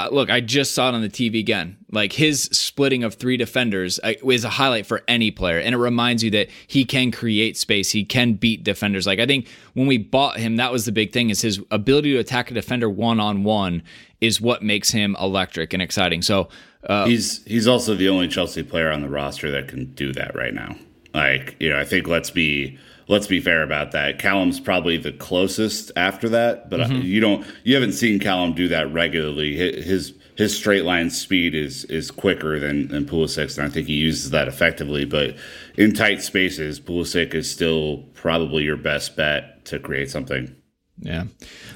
[0.00, 1.76] uh, look, I just saw it on the TV again.
[1.90, 5.78] Like his splitting of three defenders uh, is a highlight for any player, and it
[5.78, 7.90] reminds you that he can create space.
[7.90, 9.06] He can beat defenders.
[9.06, 12.12] Like I think when we bought him, that was the big thing: is his ability
[12.12, 13.82] to attack a defender one on one
[14.20, 16.22] is what makes him electric and exciting.
[16.22, 16.48] So
[16.84, 20.34] uh, he's he's also the only Chelsea player on the roster that can do that
[20.34, 20.76] right now.
[21.14, 22.78] Like you know, I think let's be
[23.10, 24.20] let's be fair about that.
[24.20, 27.02] Callum's probably the closest after that, but mm-hmm.
[27.02, 29.56] you don't you haven't seen Callum do that regularly.
[29.56, 33.94] His his straight line speed is is quicker than than Pulisic, and I think he
[33.94, 35.04] uses that effectively.
[35.04, 35.36] But
[35.76, 40.54] in tight spaces, Pulisic is still probably your best bet to create something.
[41.00, 41.24] Yeah,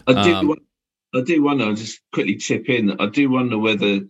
[0.06, 0.34] I do.
[0.34, 0.54] Um,
[1.14, 1.64] I do wonder.
[1.64, 2.98] I'll just quickly chip in.
[3.00, 4.00] I do wonder whether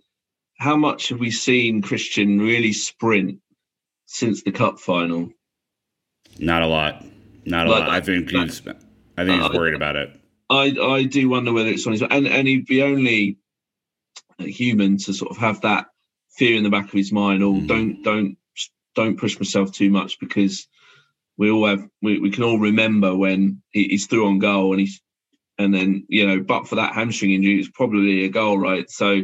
[0.59, 3.39] how much have we seen Christian really sprint
[4.07, 5.31] since the cup final?
[6.39, 7.05] Not a lot.
[7.47, 7.91] Not a like, lot.
[7.91, 8.63] I think he's.
[9.17, 10.21] I think he's worried about it.
[10.51, 13.39] I I do wonder whether it's on his and and he'd be only
[14.39, 15.87] human to sort of have that
[16.31, 17.43] fear in the back of his mind.
[17.43, 17.67] Or mm.
[17.67, 18.37] don't don't
[18.95, 20.67] don't push myself too much because
[21.37, 24.81] we all have we, we can all remember when he, he's through on goal and
[24.81, 25.01] he's
[25.59, 29.23] and then you know but for that hamstring injury it's probably a goal right so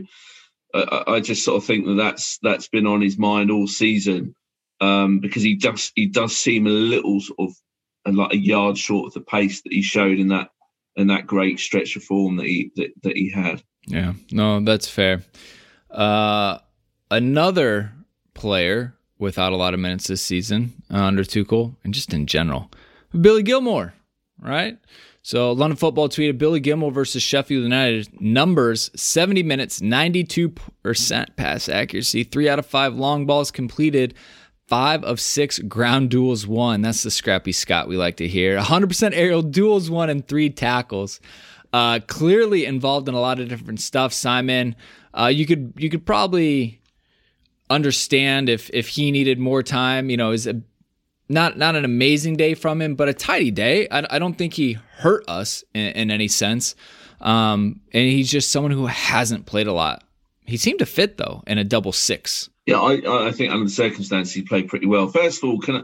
[0.74, 4.34] uh, I just sort of think that that's that's been on his mind all season
[4.80, 7.54] um, because he just he does seem a little sort of
[8.04, 10.50] and like a yard short of the pace that he showed in that
[10.96, 13.62] in that great stretch of form that he that, that he had.
[13.86, 15.22] Yeah, no, that's fair.
[15.90, 16.58] Uh,
[17.10, 17.92] another
[18.34, 22.70] player without a lot of minutes this season uh, under Tuchel and just in general,
[23.18, 23.92] Billy Gilmour,
[24.40, 24.78] right?
[25.22, 32.24] So London Football tweeted Billy Gilmour versus Sheffield United numbers 70 minutes, 92% pass accuracy,
[32.24, 34.14] three out of five long balls completed,
[34.70, 36.82] Five of six ground duels won.
[36.82, 38.56] That's the scrappy Scott we like to hear.
[38.56, 41.18] 100% aerial duels won and three tackles.
[41.72, 44.12] Uh, clearly involved in a lot of different stuff.
[44.12, 44.76] Simon,
[45.12, 46.80] uh, you could you could probably
[47.68, 50.08] understand if if he needed more time.
[50.08, 50.62] You know, is a
[51.28, 53.88] not not an amazing day from him, but a tidy day.
[53.90, 56.76] I, I don't think he hurt us in, in any sense.
[57.20, 60.04] Um, and he's just someone who hasn't played a lot.
[60.46, 62.49] He seemed to fit though in a double six.
[62.66, 65.08] Yeah, I, I think under the circumstances he played pretty well.
[65.08, 65.82] First of all, can I,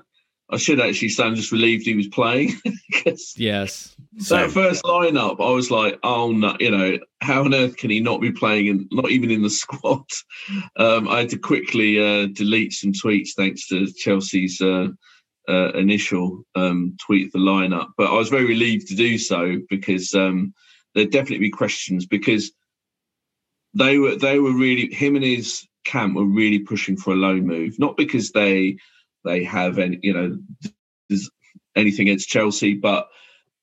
[0.48, 2.54] I should actually say I'm just relieved he was playing.
[3.04, 3.96] yes.
[4.28, 7.98] That first lineup, I was like, oh no, you know, how on earth can he
[7.98, 10.04] not be playing and not even in the squad?
[10.76, 14.88] Um, I had to quickly uh, delete some tweets thanks to Chelsea's uh,
[15.48, 20.14] uh, initial um, tweet the lineup, but I was very relieved to do so because
[20.14, 20.54] um,
[20.94, 22.52] there'd definitely be questions because
[23.74, 27.46] they were they were really him and his camp were really pushing for a loan
[27.46, 28.76] move, not because they
[29.24, 30.38] they have any you know
[31.74, 33.08] anything against Chelsea, but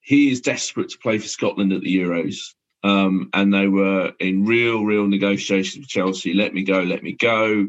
[0.02, 2.38] he is desperate to play for Scotland at the Euros.
[2.84, 6.34] Um, and they were in real, real negotiations with Chelsea.
[6.34, 7.68] Let me go, let me go.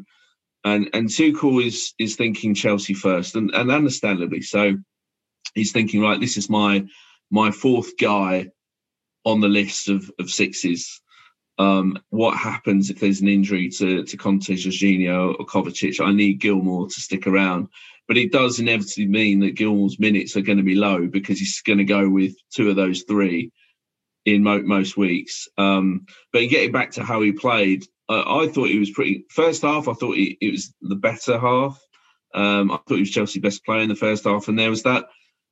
[0.64, 4.76] And and Tuchel is is thinking Chelsea first, and, and understandably so.
[5.54, 6.86] He's thinking, right, this is my
[7.30, 8.48] my fourth guy
[9.24, 11.00] on the list of, of sixes
[11.58, 16.04] um, what happens if there's an injury to, to Kante, Jorginho, or Kovacic?
[16.04, 17.68] I need Gilmour to stick around.
[18.06, 21.62] But it does inevitably mean that Gilmour's minutes are going to be low because he's
[21.62, 23.50] going to go with two of those three
[24.26, 25.48] in mo- most weeks.
[25.56, 29.24] Um, but getting back to how he played, uh, I thought he was pretty.
[29.30, 31.80] First half, I thought he, it was the better half.
[32.34, 34.82] Um, I thought he was Chelsea's best player in the first half, and there was
[34.82, 35.06] that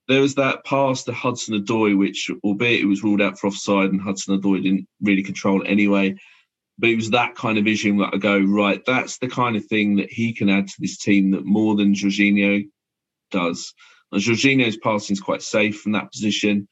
[0.08, 3.90] there was that pass to Hudson Odoi, which, albeit it was ruled out for offside,
[3.90, 6.16] and Hudson Odoi didn't really control anyway.
[6.78, 9.64] But it was that kind of vision that I go, right, that's the kind of
[9.66, 12.64] thing that he can add to this team that more than Jorginho
[13.30, 13.72] does.
[14.10, 16.66] And Jorginho's passing is quite safe from that position.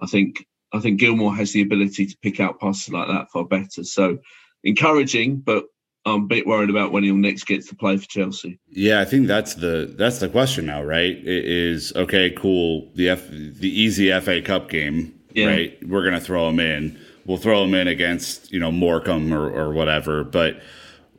[0.00, 3.44] I think I think Gilmour has the ability to pick out passes like that far
[3.44, 3.84] better.
[3.84, 4.18] So
[4.62, 5.64] encouraging, but
[6.06, 8.58] I'm a bit worried about when he'll next get to play for Chelsea.
[8.70, 11.16] Yeah, I think that's the that's the question now, right?
[11.16, 12.90] It is okay, cool.
[12.94, 15.46] The F, the easy FA Cup game, yeah.
[15.46, 15.88] right?
[15.88, 16.98] We're gonna throw him in.
[17.26, 20.24] We'll throw him in against you know Morecambe or, or whatever.
[20.24, 20.62] But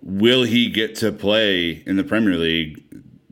[0.01, 2.83] will he get to play in the Premier League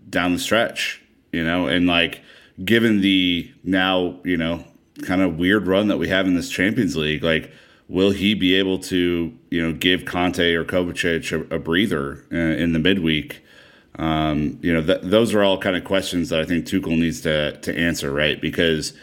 [0.10, 1.02] down the stretch?
[1.32, 2.22] You know, and like
[2.64, 4.64] given the now you know
[5.02, 7.52] kind of weird run that we have in this Champions League, like
[7.90, 12.38] will he be able to, you know, give Kante or Kovacic a, a breather in,
[12.38, 13.44] uh, in the midweek?
[13.98, 17.20] Um, you know, th- those are all kind of questions that I think Tuchel needs
[17.22, 18.40] to to answer, right?
[18.40, 18.94] Because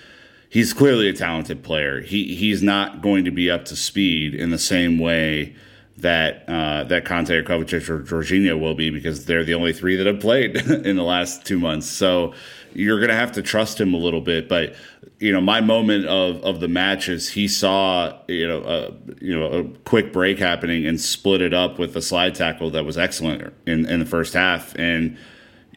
[0.48, 2.00] he's clearly a talented player.
[2.00, 5.54] He he's not going to be up to speed in the same way
[5.98, 9.96] that uh, that Kante or Kovacic or Jorginho will be because they're the only three
[9.96, 10.56] that have played
[10.86, 11.86] in the last two months.
[11.86, 12.32] So
[12.76, 14.48] you're going to have to trust him a little bit.
[14.48, 14.74] But
[15.18, 19.38] you know, my moment of of the match is he saw you know a you
[19.38, 22.98] know a quick break happening and split it up with a slide tackle that was
[22.98, 25.16] excellent in in the first half, and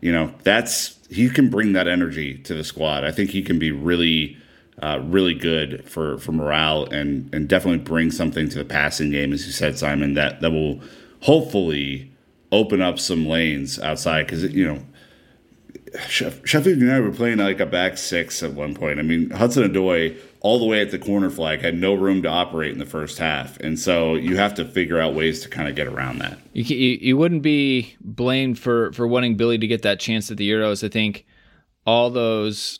[0.02, 3.04] you know that's he can bring that energy to the squad.
[3.04, 4.38] I think he can be really.
[4.82, 9.34] Uh, really good for, for morale and, and definitely bring something to the passing game,
[9.34, 10.80] as you said, Simon, that, that will
[11.20, 12.10] hopefully
[12.54, 14.82] open up some lanes outside because, you know,
[16.08, 19.00] Sheffield United were playing like a back six at one point.
[19.00, 22.30] I mean, Hudson Odoi, all the way at the corner flag, had no room to
[22.30, 25.68] operate in the first half, and so you have to figure out ways to kind
[25.68, 26.38] of get around that.
[26.54, 30.38] You, you, you wouldn't be blamed for for wanting Billy to get that chance at
[30.38, 30.84] the Euros.
[30.84, 31.26] I think
[31.86, 32.80] all those.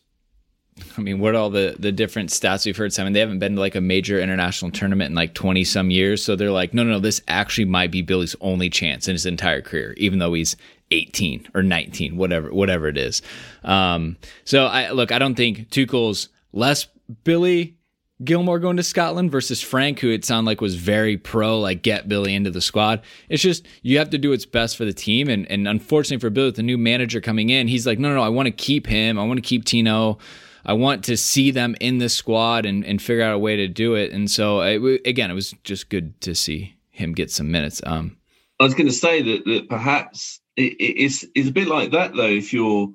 [0.98, 2.94] I mean, what all the the different stats we've heard?
[2.94, 6.24] Simon, they haven't been to like a major international tournament in like twenty some years,
[6.24, 9.26] so they're like, no, no, no, this actually might be Billy's only chance in his
[9.26, 10.56] entire career, even though he's
[10.92, 13.22] 18 or 19, whatever, whatever it is.
[13.64, 16.88] Um, so I look, I don't think Tuchel's less
[17.24, 17.76] Billy
[18.22, 22.10] Gilmour going to Scotland versus Frank, who it sounded like was very pro, like get
[22.10, 23.02] Billy into the squad.
[23.30, 25.30] It's just you have to do what's best for the team.
[25.30, 28.16] And and unfortunately for Billy, with the new manager coming in, he's like, no, no,
[28.16, 29.18] no, I want to keep him.
[29.18, 30.18] I want to keep Tino.
[30.66, 33.68] I want to see them in the squad and, and figure out a way to
[33.68, 34.12] do it.
[34.12, 37.82] And so it, again, it was just good to see him get some minutes.
[37.86, 38.18] Um,
[38.60, 42.16] I was going to say that, that perhaps it, it's it's a bit like that
[42.16, 42.26] though.
[42.26, 42.90] If you're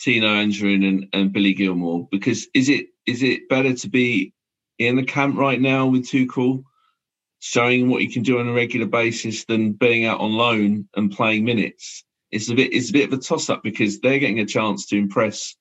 [0.00, 4.32] Tino Anjorin and, and Billy Gilmour, because is it is it better to be
[4.78, 6.64] in the camp right now with Tuchel,
[7.40, 11.12] showing what you can do on a regular basis, than being out on loan and
[11.12, 12.04] playing minutes?
[12.30, 14.86] It's a bit it's a bit of a toss up because they're getting a chance
[14.86, 15.54] to impress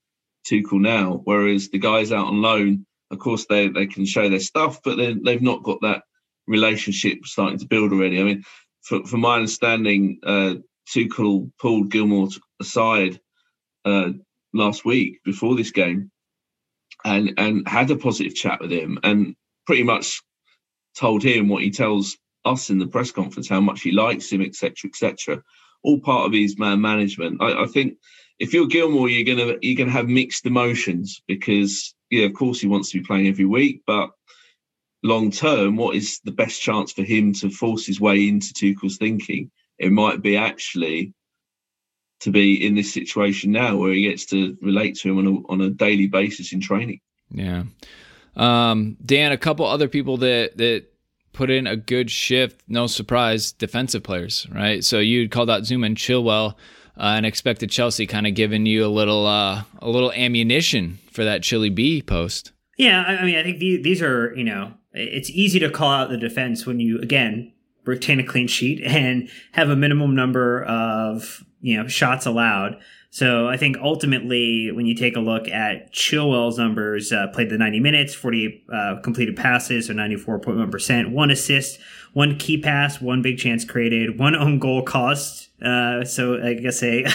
[0.50, 4.40] Tuchel now, whereas the guys out on loan, of course, they they can show their
[4.40, 6.04] stuff, but then they've not got that
[6.48, 8.20] relationship starting to build already.
[8.20, 8.44] I mean,
[8.82, 10.56] for, my understanding, uh,
[10.88, 12.30] Tuchel pulled Gilmour
[12.60, 13.20] aside
[13.86, 14.12] uh,
[14.54, 16.12] last week before this game,
[17.04, 20.22] and and had a positive chat with him, and pretty much
[20.96, 24.42] told him what he tells us in the press conference, how much he likes him,
[24.42, 25.42] etc., etc.
[25.84, 27.42] All part of his man management.
[27.42, 27.98] I, I think
[28.40, 32.68] if you're Gilmour, you're gonna you're gonna have mixed emotions because yeah, of course he
[32.68, 34.12] wants to be playing every week, but
[35.04, 38.98] long term, what is the best chance for him to force his way into Tuchel's
[38.98, 39.52] thinking?
[39.78, 41.14] It might be actually
[42.22, 45.52] to be in this situation now where he gets to relate to him on a,
[45.52, 47.00] on a daily basis in training.
[47.30, 47.64] Yeah.
[48.36, 50.86] Um, Dan, a couple other people that, that
[51.34, 54.84] put in a good shift, no surprise, defensive players, right?
[54.84, 56.54] So you called out Zouma and Chilwell
[56.98, 61.26] uh, and expected Chelsea kind of giving you a little, uh, a little ammunition for
[61.26, 62.54] that Chili B post.
[62.78, 63.04] Yeah.
[63.04, 66.66] I mean, I think these are, you know, it's easy to call out the defense
[66.66, 67.52] when you, again,
[67.86, 72.78] retain a clean sheet and have a minimum number of you know shots allowed.
[73.10, 77.58] So I think ultimately, when you take a look at Chilwell's numbers, uh, played the
[77.58, 81.80] 90 minutes, 40 uh, completed passes, so 94.1%, one assist,
[82.12, 86.84] one key pass, one big chance created, one own goal cost, uh, so I guess
[86.84, 87.06] a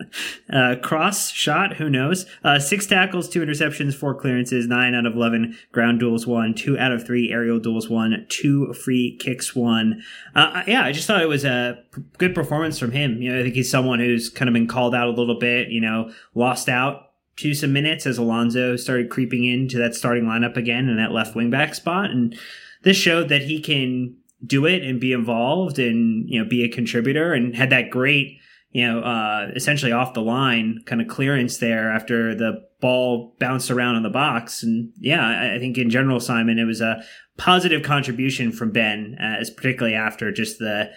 [0.52, 2.26] uh, cross shot, who knows?
[2.44, 6.78] Uh, six tackles, two interceptions, four clearances, nine out of 11 ground duels won, two
[6.78, 10.02] out of three aerial duels won, two free kicks won.
[10.34, 11.82] Uh, yeah, I just thought it was a
[12.18, 13.20] good performance from him.
[13.20, 15.68] You know, I think he's someone who's kind of been called out a little bit,
[15.68, 20.56] you know, lost out to some minutes as Alonso started creeping into that starting lineup
[20.56, 22.10] again in that left wing back spot.
[22.10, 22.38] And
[22.82, 26.68] this showed that he can do it and be involved and you know be a
[26.68, 28.38] contributor and had that great
[28.70, 33.70] you know, uh, essentially off the line kind of clearance there after the ball bounced
[33.70, 34.62] around in the box.
[34.62, 37.02] And yeah, I, think in general, Simon, it was a
[37.38, 40.90] positive contribution from Ben, as particularly after just the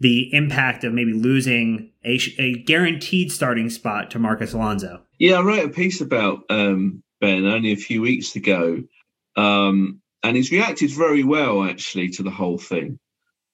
[0.00, 5.02] the impact of maybe losing a, a guaranteed starting spot to Marcos Alonso.
[5.18, 8.84] Yeah, I wrote a piece about um, Ben only a few weeks ago,
[9.34, 12.98] um, and he's reacted very well actually to the whole thing.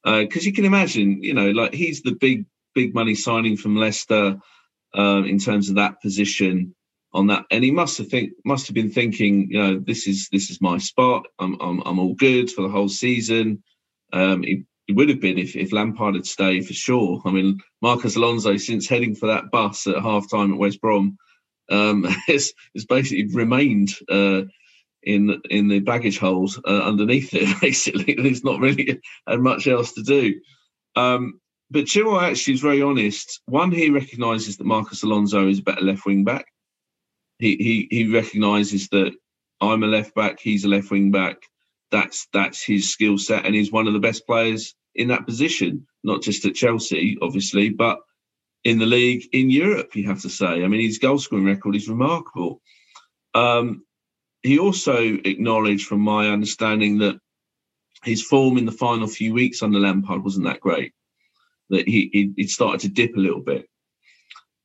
[0.04, 2.44] Because uh, you can imagine, you know, like he's the big,
[2.74, 4.38] big money signing from Leicester
[4.96, 6.74] uh, in terms of that position
[7.12, 10.28] on that, and he must have think must have been thinking, you know, this is
[10.30, 11.26] this is my spot.
[11.38, 13.62] I'm I'm, I'm all good for the whole season.
[14.12, 17.22] Um, he, he would have been if, if Lampard had stayed for sure.
[17.24, 21.16] I mean, Marcos Alonso, since heading for that bus at half time at West Brom,
[21.70, 24.42] um, has, has basically remained uh,
[25.06, 27.48] in in the baggage holes uh, underneath it.
[27.60, 30.40] Basically, there's not really much else to do.
[30.96, 31.40] Um,
[31.70, 33.40] but Chilwell actually is very honest.
[33.46, 36.46] One, he recognises that Marcos Alonso is a better left wing back.
[37.38, 39.12] He he he recognises that
[39.60, 41.36] I'm a left back, he's a left wing back.
[41.90, 45.86] That's that's his skill set, and he's one of the best players in that position.
[46.02, 48.00] Not just at Chelsea, obviously, but
[48.64, 49.94] in the league in Europe.
[49.94, 50.64] You have to say.
[50.64, 52.60] I mean, his goal scoring record is remarkable.
[53.34, 53.84] Um,
[54.44, 57.18] he also acknowledged, from my understanding, that
[58.04, 60.92] his form in the final few weeks under Lampard wasn't that great.
[61.70, 63.66] That he he, he started to dip a little bit.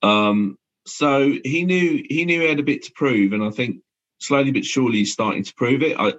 [0.03, 3.77] Um, so he knew he knew he had a bit to prove, and I think
[4.19, 5.97] slowly but surely he's starting to prove it.
[5.97, 6.13] I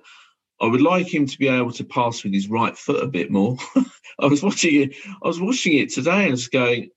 [0.58, 3.30] I would like him to be able to pass with his right foot a bit
[3.30, 3.58] more.
[4.18, 4.96] I was watching it.
[5.22, 6.90] I was watching it today and was going.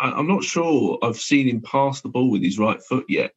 [0.00, 3.32] I, I'm not sure I've seen him pass the ball with his right foot yet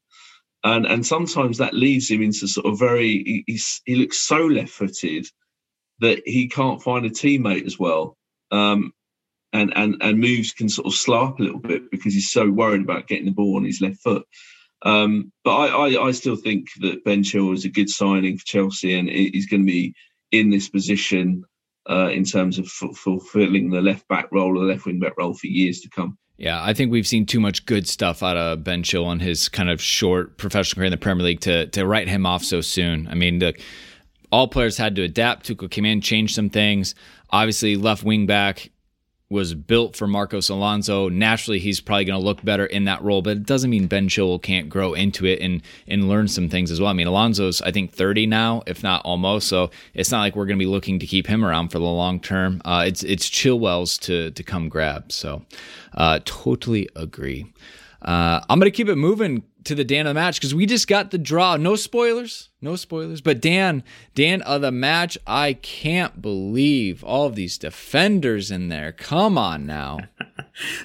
[0.64, 5.28] and and sometimes that leaves him into sort of very he, he looks so left-footed
[5.99, 8.18] that he can't find a teammate as well
[8.51, 8.91] um,
[9.53, 12.49] and and and moves can sort of slow up a little bit because he's so
[12.49, 14.26] worried about getting the ball on his left foot
[14.86, 18.45] um, but I, I, I still think that Ben Chilwell is a good signing for
[18.45, 19.93] Chelsea and he's going to be
[20.32, 21.45] in this position
[21.89, 25.14] uh, in terms of f- fulfilling the left back role or the left wing back
[25.18, 26.18] role for years to come.
[26.38, 29.49] Yeah, I think we've seen too much good stuff out of Ben Chill on his
[29.49, 32.59] kind of short professional career in the Premier League to to write him off so
[32.61, 33.07] soon.
[33.07, 33.53] I mean, the,
[34.31, 35.47] all players had to adapt.
[35.47, 36.95] Tuchel came in, changed some things.
[37.29, 38.71] Obviously, left wing back
[39.34, 41.09] was built for Marcos Alonso.
[41.09, 44.07] Naturally, he's probably going to look better in that role, but it doesn't mean Ben
[44.07, 46.91] Chilwell can't grow into it and and learn some things as well.
[46.91, 49.47] I mean, Alonso's I think 30 now, if not almost.
[49.47, 51.86] So it's not like we're going to be looking to keep him around for the
[51.86, 52.61] long term.
[52.63, 55.11] Uh, it's it's Chilwell's to to come grab.
[55.11, 55.41] So
[55.95, 57.51] uh, totally agree.
[58.03, 60.66] Uh, I'm going to keep it moving to the Dan of the match because we
[60.66, 61.57] just got the draw.
[61.57, 63.22] No spoilers, no spoilers.
[63.22, 63.84] But Dan,
[64.16, 68.91] Dan of the match, I can't believe all of these defenders in there.
[68.91, 69.99] Come on now.
[70.20, 70.38] there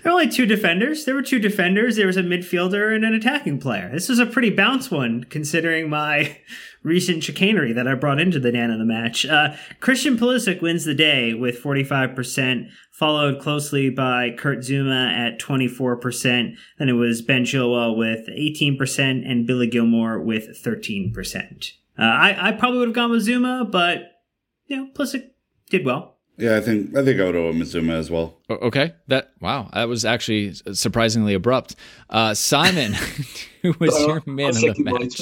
[0.05, 1.05] were only two defenders.
[1.05, 1.97] There were two defenders.
[1.97, 3.91] There was a midfielder and an attacking player.
[3.93, 6.39] This was a pretty bounce one considering my
[6.83, 9.27] recent chicanery that I brought into the Dan of the match.
[9.27, 16.57] Uh, Christian Pulisic wins the day with 45%, followed closely by Kurt Zouma at 24%.
[16.79, 21.73] Then it was Ben Chilwell with 18% and Billy Gilmour with 13%.
[21.97, 24.21] Uh, I, I probably would have gone with Zuma, but,
[24.67, 25.31] you know, Pulisic
[25.71, 26.18] did well.
[26.39, 28.37] Yeah, I think I think I would go with Mizuma as well.
[28.49, 31.75] Okay, that wow, that was actually surprisingly abrupt.
[32.11, 32.93] Uh, Simon,
[33.63, 35.19] who was uh, your man of the match?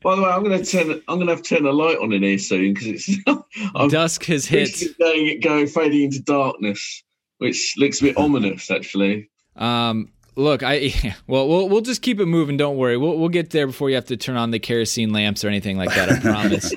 [0.00, 1.98] By the way, I'm going to turn I'm going to have to turn a light
[1.98, 7.02] on in here soon because it's dusk has hit, going going fading into darkness,
[7.38, 9.28] which looks a bit ominous actually.
[9.56, 12.56] Um, look, I well, we'll we'll just keep it moving.
[12.56, 15.44] Don't worry, we'll we'll get there before you have to turn on the kerosene lamps
[15.44, 16.12] or anything like that.
[16.12, 16.72] I promise.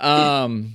[0.00, 0.74] um.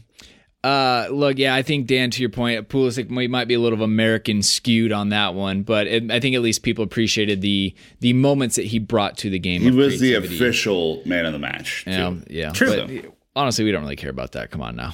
[0.64, 3.78] Uh, look, yeah, I think Dan, to your point, Pulisic might, might be a little
[3.78, 7.74] of American skewed on that one, but it, I think at least people appreciated the
[8.02, 9.62] the moments that he brought to the game.
[9.62, 11.86] He was the official man of the match.
[11.86, 11.92] Too.
[11.92, 12.76] Yeah, yeah, true.
[13.04, 14.52] But, honestly, we don't really care about that.
[14.52, 14.94] Come on now.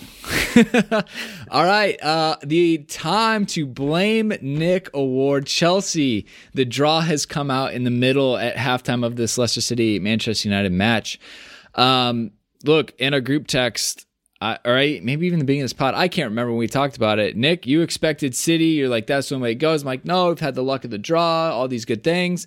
[1.49, 5.47] All right, uh, the time to blame Nick award.
[5.47, 6.28] Chelsea.
[6.53, 10.47] The draw has come out in the middle at halftime of this Leicester City Manchester
[10.47, 11.20] United match.
[11.74, 14.05] Um, look in a group text
[14.41, 15.95] all right, maybe even the beginning of this pod.
[15.95, 17.36] I can't remember when we talked about it.
[17.38, 18.65] Nick, you expected City.
[18.65, 19.81] You're like, that's the way it goes.
[19.81, 22.45] I'm like, no, we've had the luck of the draw, all these good things.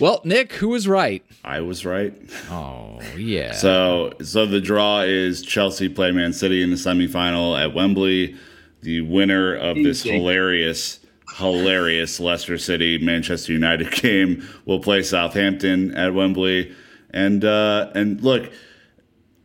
[0.00, 1.24] Well, Nick, who was right?
[1.44, 2.12] I was right.
[2.50, 3.52] Oh yeah.
[3.52, 8.36] So, so the draw is Chelsea play Man City in the semifinal at Wembley.
[8.82, 10.98] The winner of this hilarious,
[11.36, 16.74] hilarious Leicester City Manchester United game will play Southampton at Wembley.
[17.10, 18.52] And uh, and look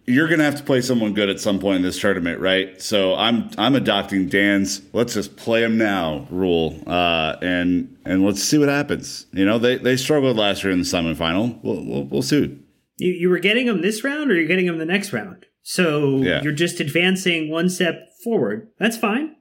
[0.10, 2.82] you're going to have to play someone good at some point in this tournament, right?
[2.82, 8.44] So I'm I'm adopting Dan's let's just play him now rule, uh, and and let's
[8.44, 9.28] see what happens.
[9.32, 11.62] You know, they they struggled last year in the semifinal.
[11.64, 12.58] We'll we'll, we'll see.
[12.98, 15.46] You, you were getting them this round, or you're getting them the next round.
[15.62, 16.42] So Yeah.
[16.42, 18.70] you're just advancing one step forward.
[18.80, 19.36] That's fine.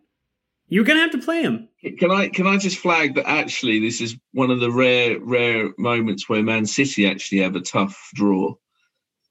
[0.68, 1.68] You're gonna have to play them.
[1.98, 5.70] Can I can I just flag that actually this is one of the rare rare
[5.78, 8.54] moments where Man City actually have a tough draw.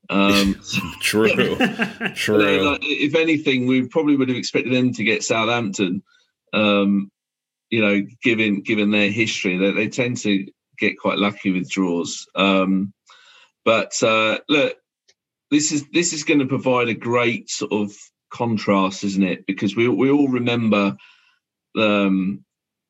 [0.10, 0.60] Um,
[1.01, 1.28] True,
[2.16, 2.62] true.
[2.62, 6.03] like, if anything, we probably would have expected them to get Southampton.
[6.53, 7.12] Um,
[7.70, 10.45] you know, given given their history, they, they tend to
[10.80, 12.26] get quite lucky with draws.
[12.36, 12.93] Um,
[13.66, 14.78] but uh, look,
[15.51, 17.91] this is this is going to provide a great sort of
[18.30, 19.45] contrast, isn't it?
[19.45, 20.95] Because we we all remember
[21.78, 22.45] um,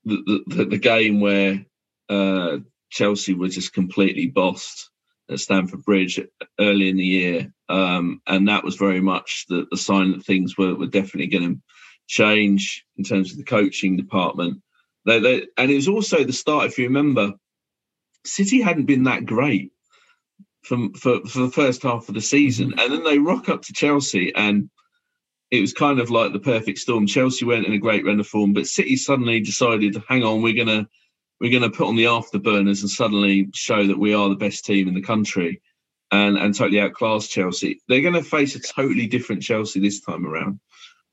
[0.05, 1.65] the, the the game where
[2.09, 2.57] uh,
[2.91, 4.89] Chelsea were just completely bossed
[5.29, 6.19] at Stamford Bridge
[6.59, 10.57] early in the year, um, and that was very much the, the sign that things
[10.57, 11.61] were, were definitely going to
[12.07, 14.61] change in terms of the coaching department.
[15.05, 17.33] They, they, and it was also the start, if you remember,
[18.25, 19.71] City hadn't been that great
[20.63, 23.73] from for, for the first half of the season, and then they rock up to
[23.73, 24.69] Chelsea, and
[25.49, 27.07] it was kind of like the perfect storm.
[27.07, 30.53] Chelsea went in a great run of form, but City suddenly decided, hang on, we're
[30.53, 30.87] gonna
[31.39, 34.65] we're going to put on the afterburners and suddenly show that we are the best
[34.65, 35.61] team in the country
[36.11, 37.79] and, and totally outclass Chelsea.
[37.87, 40.59] They're going to face a totally different Chelsea this time around.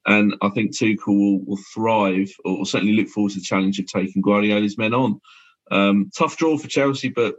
[0.07, 3.87] And I think Tuchel will, will thrive or certainly look forward to the challenge of
[3.87, 5.21] taking Guardiola's men on.
[5.71, 7.37] Um, tough draw for Chelsea, but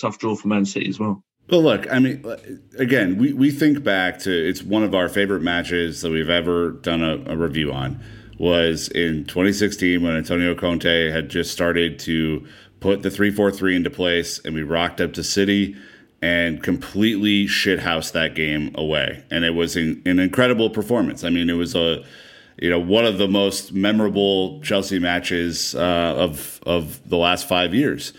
[0.00, 1.24] tough draw for Man City as well.
[1.50, 2.24] Well, look, I mean,
[2.78, 6.72] again, we, we think back to it's one of our favorite matches that we've ever
[6.72, 8.00] done a, a review on
[8.38, 12.46] was in 2016 when Antonio Conte had just started to
[12.80, 15.76] put the 3-4-3 into place and we rocked up to City
[16.22, 19.24] and completely shithoused that game away.
[19.30, 21.24] And it was an, an incredible performance.
[21.24, 22.04] I mean, it was a
[22.60, 27.74] you know one of the most memorable Chelsea matches uh, of of the last five
[27.74, 28.12] years.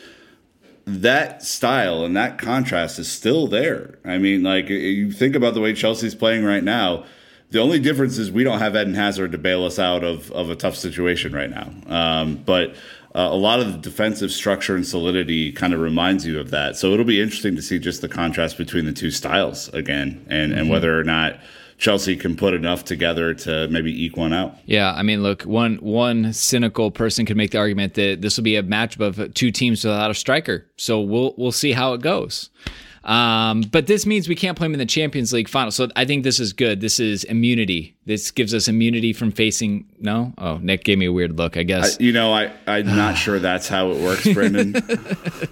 [0.86, 4.00] That style and that contrast is still there.
[4.06, 7.06] I mean, like you think about the way Chelsea's playing right now.
[7.52, 10.50] The only difference is we don't have Eden Hazard to bail us out of, of
[10.52, 11.72] a tough situation right now.
[11.88, 12.76] Um, but
[13.16, 16.78] uh, a lot of the defensive structure and solidity kind of reminds you of that.
[16.78, 20.54] So it'll be interesting to see just the contrast between the two styles again, and,
[20.54, 21.40] and whether or not
[21.80, 24.56] Chelsea can put enough together to maybe eke one out.
[24.66, 28.44] Yeah, I mean, look, one one cynical person could make the argument that this will
[28.44, 30.68] be a matchup of two teams without a striker.
[30.78, 32.50] So we'll we'll see how it goes.
[33.04, 35.72] Um, but this means we can't play them in the Champions League final.
[35.72, 36.82] So I think this is good.
[36.82, 37.96] This is immunity.
[38.06, 39.86] This gives us immunity from facing.
[40.00, 41.58] No, oh, Nick gave me a weird look.
[41.58, 44.74] I guess You know, I I'm not sure that's how it works, Brendan.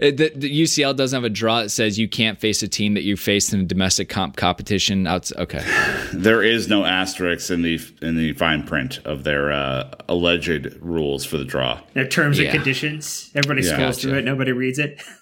[0.00, 3.02] The, the UCL doesn't have a draw that says you can't face a team that
[3.02, 5.06] you faced in a domestic comp competition.
[5.06, 5.60] Outs- okay,
[6.14, 11.26] there is no asterisk in the in the fine print of their uh, alleged rules
[11.26, 11.80] for the draw.
[11.92, 12.46] Their terms Yeah.
[12.46, 13.30] and conditions.
[13.34, 13.74] Everybody Yeah.
[13.74, 14.24] scrolls through it.
[14.24, 15.02] Nobody reads it.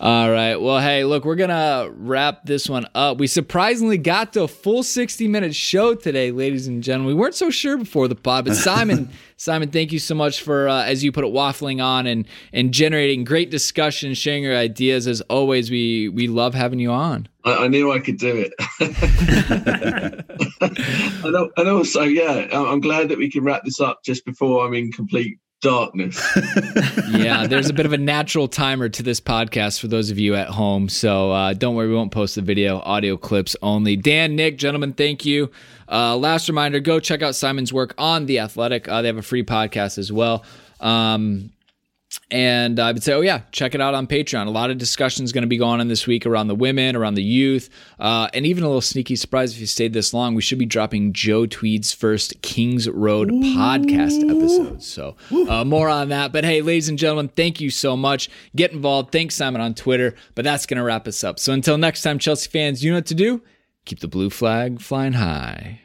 [0.00, 0.56] All right.
[0.56, 3.18] Well, hey, look, we're going to wrap this one up.
[3.18, 7.14] We surprisingly got to a full 60 minute show today, ladies and gentlemen.
[7.14, 10.68] We weren't so sure before the pod, but Simon, Simon, thank you so much for,
[10.68, 15.06] uh, as you put it, waffling on and, and generating great discussion, sharing your ideas.
[15.06, 17.28] As always, we, we love having you on.
[17.44, 18.52] I, I knew I could do it.
[21.24, 24.74] and, and also, yeah, I'm glad that we can wrap this up just before I'm
[24.74, 26.22] in complete darkness.
[27.10, 30.34] yeah, there's a bit of a natural timer to this podcast for those of you
[30.34, 30.90] at home.
[30.90, 33.96] So uh, don't worry, we won't post the video, audio clips only.
[33.96, 35.50] Dan, Nick, gentlemen, thank you.
[35.90, 38.86] Uh, last reminder go check out Simon's work on The Athletic.
[38.86, 40.44] Uh, they have a free podcast as well.
[40.80, 41.50] Um,
[42.30, 44.46] and I would say, oh, yeah, check it out on Patreon.
[44.46, 47.14] A lot of discussions going to be going on this week around the women, around
[47.14, 50.34] the youth, uh, and even a little sneaky surprise if you stayed this long.
[50.34, 54.82] We should be dropping Joe Tweed's first Kings Road podcast episode.
[54.82, 55.16] So,
[55.48, 56.32] uh, more on that.
[56.32, 58.28] But hey, ladies and gentlemen, thank you so much.
[58.56, 59.12] Get involved.
[59.12, 60.14] Thanks, Simon, on Twitter.
[60.34, 61.38] But that's going to wrap us up.
[61.38, 63.42] So, until next time, Chelsea fans, you know what to do.
[63.84, 65.80] Keep the blue flag flying high.